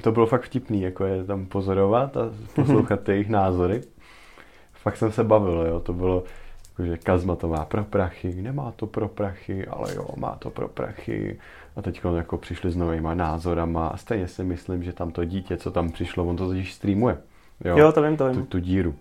to 0.04 0.12
bylo 0.12 0.26
fakt 0.26 0.42
vtipný, 0.44 0.82
jako 0.82 1.06
je 1.06 1.24
tam 1.24 1.46
pozorovat 1.46 2.18
a 2.18 2.30
poslouchat 2.56 3.00
ty 3.04 3.12
jejich 3.12 3.30
názory. 3.30 3.82
Fakt 4.74 4.98
jsem 4.98 5.12
se 5.12 5.24
bavil, 5.24 5.66
jo. 5.68 5.80
To 5.80 5.94
bylo, 5.94 6.24
že 6.84 6.98
Kazma 6.98 7.36
to 7.36 7.48
má 7.48 7.66
pro 7.66 7.84
prachy, 7.84 8.42
nemá 8.42 8.72
to 8.76 8.88
pro 8.88 9.08
prachy, 9.08 9.68
ale 9.68 9.96
jo, 9.96 10.08
má 10.18 10.36
to 10.36 10.50
pro 10.50 10.68
prachy. 10.68 11.40
A 11.76 11.82
teď 11.82 12.02
jako 12.16 12.38
přišli 12.38 12.72
s 12.72 12.76
novýma 12.76 13.14
názorama 13.14 13.88
a 13.88 13.98
stejně 13.98 14.28
si 14.28 14.44
myslím, 14.44 14.84
že 14.84 14.94
tam 14.94 15.12
to 15.12 15.26
dítě, 15.26 15.58
co 15.58 15.72
tam 15.72 15.92
přišlo, 15.92 16.26
on 16.26 16.36
to 16.36 16.48
totiž 16.48 16.74
streamuje. 16.74 17.18
Jo, 17.66 17.78
jo 17.78 17.92
to 17.92 18.02
vím, 18.02 18.18
to 18.18 18.30
tu, 18.30 18.36
vím. 18.36 18.46
tu 18.46 18.60
díru. 18.60 18.96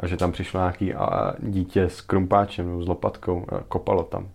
A 0.00 0.06
že 0.06 0.16
tam 0.16 0.32
přišlo 0.32 0.60
nějaký 0.60 0.94
a, 0.94 1.34
dítě 1.38 1.82
s 1.82 2.00
krumpáčem 2.00 2.66
nebo 2.66 2.82
s 2.82 2.88
lopatkou 2.88 3.46
a 3.48 3.60
kopalo 3.68 4.02
tam. 4.02 4.28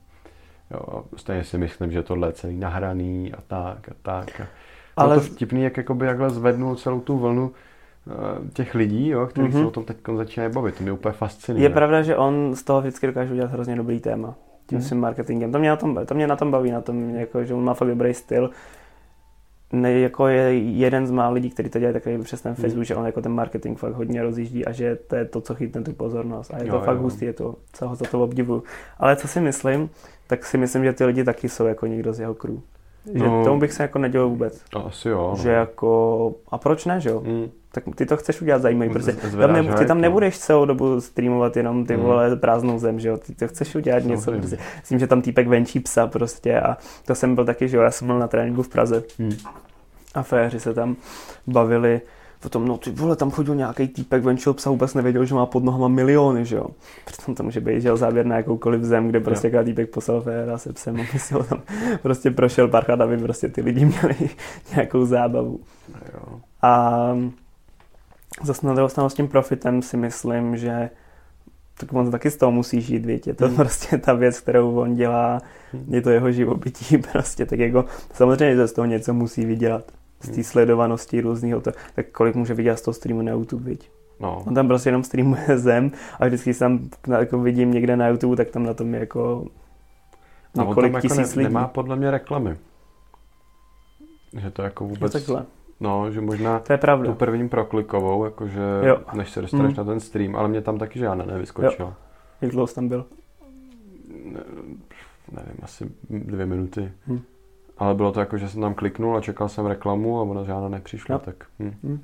Jo, 0.71 1.03
stejně 1.15 1.43
si 1.43 1.57
myslím, 1.57 1.91
že 1.91 2.03
tohle 2.03 2.27
je 2.27 2.33
celý 2.33 2.57
nahraný 2.57 3.33
a 3.33 3.37
tak 3.47 3.89
a 3.89 3.93
tak. 4.01 4.41
A 4.41 4.47
Ale... 4.97 5.15
To 5.15 5.21
vtipný, 5.21 5.63
jak 5.63 5.77
jakoby 5.77 6.05
jakhle 6.05 6.29
zvednul 6.29 6.75
celou 6.75 6.99
tu 6.99 7.17
vlnu 7.17 7.51
těch 8.53 8.75
lidí, 8.75 9.09
jo, 9.09 9.27
kteří 9.27 9.47
mm-hmm. 9.47 9.51
se 9.51 9.57
Mhm. 9.57 9.67
o 9.67 9.71
tom 9.71 9.83
teď 9.85 9.97
začínají 10.17 10.51
bavit. 10.53 10.75
To 10.75 10.83
mě 10.83 10.91
úplně 10.91 11.13
fascinuje. 11.13 11.65
Je 11.65 11.69
pravda, 11.69 12.01
že 12.01 12.15
on 12.15 12.55
z 12.55 12.63
toho 12.63 12.81
vždycky 12.81 13.07
dokáže 13.07 13.33
udělat 13.33 13.51
hrozně 13.51 13.75
dobrý 13.75 13.99
téma. 13.99 14.35
Tím 14.67 14.77
Mhm. 14.77 14.87
svým 14.87 14.99
marketingem. 15.01 15.51
To 15.51 15.59
mě 15.59 15.69
na 15.69 15.75
tom, 15.75 15.99
to 16.05 16.15
mě 16.15 16.27
na 16.27 16.35
tom 16.35 16.51
baví, 16.51 16.71
na 16.71 16.81
tom, 16.81 17.09
jako, 17.15 17.43
že 17.43 17.53
on 17.53 17.63
má 17.63 17.73
fakt 17.73 17.87
dobrý 17.87 18.13
styl. 18.13 18.49
Ne, 19.73 19.91
jako 19.99 20.27
je 20.27 20.57
jeden 20.57 21.07
z 21.07 21.11
mála 21.11 21.29
lidí, 21.29 21.49
kteří 21.49 21.69
to 21.69 21.79
dělají 21.79 21.93
takový 21.93 22.17
přes 22.23 22.41
ten 22.41 22.51
Mhm. 22.51 22.61
Facebook, 22.61 22.85
že 22.85 22.95
on 22.95 23.05
jako 23.05 23.21
ten 23.21 23.31
marketing 23.31 23.77
fakt 23.79 23.93
hodně 23.93 24.23
rozjíždí 24.23 24.65
a 24.65 24.71
že 24.71 24.95
to 24.95 25.15
je 25.15 25.25
to, 25.25 25.41
co 25.41 25.55
chytne 25.55 25.81
tu 25.81 25.93
pozornost. 25.93 26.51
A 26.53 26.57
je 26.57 26.69
to 26.69 26.75
Jo, 26.75 26.81
fakt 26.85 26.95
jo. 26.97 27.01
hustý, 27.03 27.25
je 27.25 27.33
to, 27.33 27.55
co 27.73 27.87
ho 27.87 27.95
za 27.95 28.05
to 28.11 28.23
obdivuju. 28.23 28.63
Ale 28.99 29.15
co 29.15 29.27
si 29.27 29.41
myslím, 29.41 29.89
tak 30.27 30.45
si 30.45 30.57
myslím, 30.57 30.83
že 30.83 30.93
ty 30.93 31.05
lidi 31.05 31.23
taky 31.23 31.49
jsou 31.49 31.65
jako 31.65 31.85
někdo 31.87 32.13
z 32.13 32.19
jeho 32.19 32.33
crew. 32.33 32.55
Že 33.13 33.23
No. 33.23 33.43
tomu 33.43 33.59
bych 33.59 33.73
se 33.73 33.83
jako 33.83 33.99
nedělal 33.99 34.29
vůbec. 34.29 34.63
To 34.69 34.85
asi 34.85 35.09
jo. 35.09 35.33
no. 35.37 35.43
Že 35.43 35.49
jako, 35.49 36.35
a 36.51 36.57
proč 36.57 36.85
ne, 36.85 36.99
že 37.01 37.09
jo? 37.09 37.21
Mm. 37.25 37.49
Tak 37.85 37.95
ty 37.95 38.05
to 38.05 38.17
chceš 38.17 38.41
udělat 38.41 38.61
zajímavý, 38.61 38.89
protože 38.89 39.13
tam 39.13 39.53
ne, 39.53 39.63
ty 39.73 39.85
tam 39.85 39.97
no. 39.97 40.01
nebudeš 40.01 40.37
celou 40.39 40.65
dobu 40.65 41.01
streamovat 41.01 41.57
jenom 41.57 41.85
ty 41.85 41.97
Mm. 41.97 42.03
vole 42.03 42.35
prázdnou 42.35 42.79
zem, 42.79 42.99
že 42.99 43.09
jo? 43.09 43.17
Ty 43.17 43.35
to 43.35 43.47
chceš 43.47 43.75
udělat 43.75 44.03
něco, 44.03 44.21
Samozřejmě. 44.23 44.47
prostě. 44.47 44.57
s 44.83 44.89
tím, 44.89 44.99
že 44.99 45.07
tam 45.07 45.21
týpek 45.21 45.47
venčí 45.47 45.79
psa 45.79 46.07
prostě 46.07 46.59
a 46.61 46.77
to 47.05 47.15
jsem 47.15 47.35
byl 47.35 47.45
taky, 47.45 47.67
že 47.69 47.77
jo, 47.77 47.83
já 47.83 47.91
jsem 47.91 48.07
byl 48.07 48.19
na 48.19 48.27
tréninku 48.27 48.63
v 48.63 48.69
Praze 48.69 49.03
Mm. 49.19 49.31
a 50.15 50.23
féři 50.23 50.59
se 50.59 50.73
tam 50.73 50.95
bavili 51.47 52.01
Potom, 52.39 52.67
no 52.67 52.77
ty 52.77 52.91
vole, 52.91 53.15
tam 53.15 53.31
chodil 53.31 53.55
nějaký 53.55 53.87
týpek, 53.87 54.23
venčil 54.23 54.53
psa, 54.53 54.69
vůbec 54.69 54.93
nevěděl, 54.93 55.25
že 55.25 55.35
má 55.35 55.45
pod 55.45 55.63
nohama 55.63 55.87
miliony, 55.87 56.45
že 56.45 56.55
jo. 56.55 56.65
Přitom 57.05 57.35
to 57.35 57.43
může 57.43 57.61
být, 57.61 57.81
že 57.81 57.87
jo, 57.89 57.97
záběr 57.97 58.25
na 58.25 58.35
jakoukoliv 58.37 58.81
zem, 58.81 59.07
kde 59.07 59.19
prostě 59.19 59.49
každý 59.49 59.71
týpek 59.71 59.89
poslal 59.89 60.21
féra 60.21 60.57
se 60.57 60.73
psem, 60.73 60.95
aby 60.95 61.19
si 61.19 61.33
ho 61.33 61.43
tam 61.43 61.61
prostě 62.01 62.31
prošel 62.31 62.67
parchat, 62.67 63.01
aby 63.01 63.17
prostě 63.17 63.47
ty 63.49 63.61
lidi 63.61 63.85
měli 63.85 64.15
nějakou 64.75 65.05
zábavu. 65.05 65.59
Jo. 66.13 66.39
A 66.61 67.07
zase 68.43 68.67
na 68.67 68.73
druhou 68.73 68.89
stranu 68.89 69.09
s 69.09 69.13
tím 69.13 69.27
profitem 69.27 69.81
si 69.81 69.97
myslím, 69.97 70.57
že 70.57 70.89
tak 71.79 71.93
on 71.93 72.11
taky 72.11 72.31
z 72.31 72.37
toho 72.37 72.51
musí 72.51 72.81
žít, 72.81 73.05
víte. 73.05 73.29
Je 73.29 73.33
to 73.33 73.45
Hmm. 73.47 73.55
prostě 73.55 73.97
ta 73.97 74.13
věc, 74.13 74.39
kterou 74.39 74.75
on 74.79 74.95
dělá, 74.95 75.41
Hmm. 75.73 75.93
je 75.93 76.01
to 76.01 76.09
jeho 76.09 76.31
živobytí 76.31 76.97
prostě, 77.11 77.45
tak 77.45 77.59
jako 77.59 77.85
samozřejmě, 78.13 78.55
že 78.55 78.67
z 78.67 78.73
toho 78.73 78.85
něco 78.85 79.13
musí 79.13 79.45
vydělat. 79.45 79.91
Z 80.21 80.27
té 80.27 80.33
Hmm. 80.33 80.43
sledovanosti 80.43 81.21
různého, 81.21 81.61
to, 81.61 81.71
tak 81.95 82.05
kolik 82.11 82.35
může 82.35 82.53
vydělat 82.53 82.79
z 82.79 82.81
toho 82.81 82.93
streamu 82.95 83.21
na 83.21 83.31
YouTube, 83.31 83.63
viď? 83.69 83.89
No. 84.19 84.43
On 84.47 84.53
tam 84.53 84.67
prostě 84.67 84.87
jenom 84.89 85.03
streamuje 85.03 85.45
zem 85.57 85.91
a 86.19 86.25
vždycky 86.27 86.53
tam 86.53 86.89
jako 87.19 87.39
vidím 87.39 87.71
někde 87.71 87.97
na 87.97 88.07
YouTube, 88.07 88.35
tak 88.35 88.49
tam 88.49 88.63
na 88.63 88.73
tom 88.73 88.93
je 88.93 88.99
jako 88.99 89.45
A 90.57 90.61
on 90.61 90.67
několik 90.67 90.91
tam 90.91 90.95
jako 90.95 91.07
tisíc 91.07 91.35
ne, 91.35 91.41
lidí. 91.41 91.53
nemá 91.53 91.67
podle 91.67 91.95
mě 91.95 92.11
reklamy. 92.11 92.57
Že 94.41 94.51
to 94.51 94.61
jako 94.61 94.83
Je 94.83 94.89
vůbec... 94.89 95.13
takhle. 95.13 95.45
No, 95.79 96.11
že 96.11 96.21
možná 96.21 96.59
To 96.59 96.73
je 96.73 96.77
pravda. 96.77 97.05
tu 97.11 97.15
prvním 97.15 97.49
proklikovou, 97.49 98.25
jakože 98.25 98.61
Jo. 98.83 98.97
než 99.13 99.31
se 99.31 99.41
dostaneš 99.41 99.71
Mm. 99.71 99.77
na 99.77 99.83
ten 99.83 99.99
stream, 99.99 100.35
ale 100.35 100.47
mě 100.47 100.61
tam 100.61 100.77
taky 100.77 100.99
žádná 100.99 101.25
nevyskočila. 101.25 101.93
Jak 102.41 102.51
dlouho 102.51 102.67
jsi 102.67 102.75
tam 102.75 102.87
byl? 102.87 103.05
Ne, 104.25 104.39
nevím, 105.31 105.57
asi 105.63 105.91
dvě 106.09 106.45
minuty. 106.45 106.91
Hm. 107.07 107.19
Ale 107.77 107.95
bylo 107.95 108.11
to 108.11 108.19
jako, 108.19 108.37
že 108.37 108.49
jsem 108.49 108.61
tam 108.61 108.73
kliknul 108.73 109.17
a 109.17 109.21
čekal 109.21 109.49
jsem 109.49 109.65
reklamu 109.65 110.19
a 110.19 110.21
ona 110.21 110.43
žádná 110.43 110.69
nepřišla, 110.69 111.13
Jo. 111.15 111.19
tak 111.25 111.35
hm. 111.59 111.99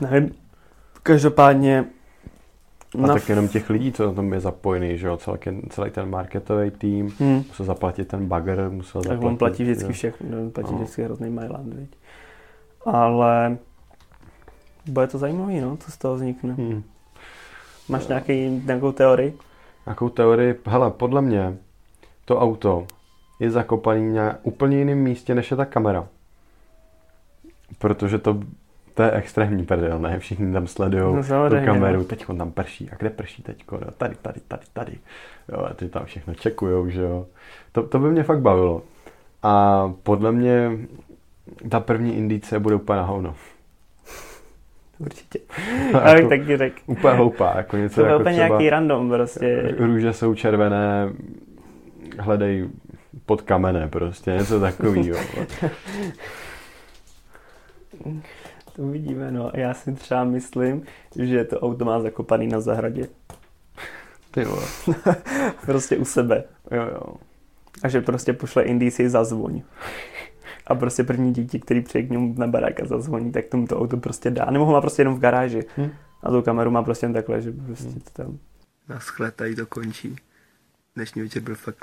Nevím. 0.00 0.34
Každopádně 1.02 1.84
A 3.02 3.06
tak 3.08 3.28
jenom 3.28 3.48
těch 3.48 3.70
lidí, 3.70 3.92
co 3.92 4.06
na 4.06 4.12
tom 4.12 4.32
je 4.32 4.40
zapojený, 4.40 4.98
že 4.98 5.06
jo, 5.06 5.16
celý, 5.16 5.38
celý 5.68 5.90
ten 5.90 6.10
marketový 6.10 6.70
tým, 6.70 7.12
Hmm. 7.18 7.36
musel 7.48 7.66
zaplatit 7.66 8.08
ten 8.08 8.26
bagger, 8.26 8.70
musel 8.70 9.02
Tak 9.02 9.08
zaplatit... 9.12 9.26
on 9.26 9.36
platí 9.36 9.62
vždycky 9.62 9.84
jo. 9.86 9.92
všechno, 9.92 10.38
on 10.38 10.50
platí 10.50 10.72
No. 10.72 10.78
vždycky 10.78 11.02
hrozný 11.02 11.30
Mailand, 11.30 11.74
viď. 11.74 11.90
Ale 12.86 13.56
bude 14.88 15.06
to 15.06 15.18
zajímavý, 15.18 15.60
no, 15.60 15.76
co 15.76 15.90
z 15.90 15.98
toho 15.98 16.14
vznikne. 16.14 16.54
Hm. 16.58 16.82
Máš 17.88 18.06
nějaký, 18.06 18.62
nějakou 18.64 18.92
teorii? 18.92 19.38
Nějakou 19.86 20.08
teorii, 20.08 20.54
hele, 20.66 20.90
podle 20.90 21.22
mě 21.22 21.56
to 22.24 22.38
auto 22.40 22.86
je 23.40 23.50
zakopaný 23.50 24.14
na 24.14 24.36
úplně 24.42 24.78
jiném 24.78 24.98
místě, 24.98 25.34
než 25.34 25.50
je 25.50 25.56
ta 25.56 25.64
kamera. 25.64 26.06
Protože 27.78 28.18
to, 28.18 28.40
to 28.94 29.02
je 29.02 29.10
extrémní 29.10 29.64
prdel, 29.64 29.98
ne? 29.98 30.18
Všichni 30.18 30.52
tam 30.52 30.66
sledují 30.66 31.02
No, 31.02 31.12
no, 31.12 31.22
tu 31.22 31.28
samozřejmě, 31.28 31.66
kameru, 31.66 31.98
no. 31.98 32.04
teď 32.04 32.28
on 32.28 32.38
tam 32.38 32.50
prší, 32.52 32.90
a 32.92 32.96
kde 32.96 33.10
prší 33.10 33.42
teď? 33.42 33.64
No, 33.72 33.78
tady, 33.98 34.14
tady, 34.22 34.40
tady, 34.48 34.62
tady. 34.72 34.92
Jo, 35.52 35.66
a 35.70 35.74
ty 35.74 35.88
tam 35.88 36.04
všechno 36.04 36.34
čekujou, 36.34 36.88
že 36.88 37.00
jo. 37.02 37.26
To, 37.72 37.82
to 37.82 37.98
by 37.98 38.08
mě 38.10 38.22
fakt 38.22 38.40
bavilo. 38.40 38.82
A 39.42 39.92
podle 40.02 40.32
mě 40.32 40.70
ta 41.68 41.80
první 41.80 42.16
indice 42.16 42.58
bude 42.60 42.74
úplně 42.74 42.96
na 42.96 43.02
hovno. 43.04 43.34
Určitě. 44.98 45.38
Jako- 45.92 46.08
Já 46.08 46.14
bych 46.14 46.28
taky 46.28 46.56
řekl. 46.56 46.76
Úplně 46.86 47.14
hloupá, 47.14 47.52
jako 47.56 47.76
něco 47.76 47.94
To 47.94 48.00
je 48.00 48.06
jako 48.10 48.20
úplně 48.20 48.34
třeba... 48.34 48.48
nějaký 48.48 48.70
random 48.70 49.10
prostě. 49.10 49.74
Růže 49.78 50.12
jsou 50.12 50.34
červené, 50.34 51.08
hledej 52.18 52.68
pod 53.26 53.42
kamene 53.42 53.88
prostě, 53.88 54.30
něco 54.30 54.60
takového. 54.60 55.18
To 58.76 58.82
uvidíme, 58.82 59.30
no. 59.30 59.50
Já 59.54 59.74
si 59.74 59.92
třeba 59.92 60.24
myslím, 60.24 60.82
že 61.22 61.44
to 61.44 61.60
auto 61.60 61.84
má 61.84 62.00
zakopaný 62.00 62.46
na 62.46 62.60
zahradě. 62.60 63.08
Ty 64.30 64.44
vole. 64.44 64.64
Prostě 65.66 65.96
u 65.96 66.04
sebe. 66.04 66.44
Jo, 66.70 66.82
jo. 66.82 67.14
A 67.82 67.88
že 67.88 68.00
prostě 68.00 68.32
pošle 68.32 68.62
indici 68.62 69.10
zazvoň. 69.10 69.62
A 70.66 70.74
prostě 70.74 71.04
první 71.04 71.32
dítě, 71.32 71.58
který 71.58 71.80
přijde 71.80 72.08
k 72.08 72.10
němu 72.10 72.34
na 72.38 72.46
barák 72.46 72.80
a 72.80 72.86
zazvoní, 72.86 73.32
tak 73.32 73.44
tomu 73.44 73.66
to 73.66 73.80
auto 73.80 73.96
prostě 73.96 74.30
dá. 74.30 74.44
Nebo 74.50 74.64
ho 74.64 74.72
má 74.72 74.80
prostě 74.80 75.00
jenom 75.02 75.14
v 75.14 75.18
garáži. 75.18 75.62
Hm. 75.78 75.90
A 76.22 76.30
tu 76.30 76.42
kameru 76.42 76.70
má 76.70 76.82
prostě 76.82 77.06
jen 77.06 77.12
takhle, 77.12 77.40
že 77.40 77.52
prostě 77.52 78.00
to 78.00 78.22
tam... 78.22 78.38
Naschle, 78.88 79.30
tady 79.30 79.54
to 79.54 79.66
končí. 79.66 80.16
Dnešní 80.94 81.22
večer 81.22 81.42
byl 81.42 81.54
fakt 81.54 81.72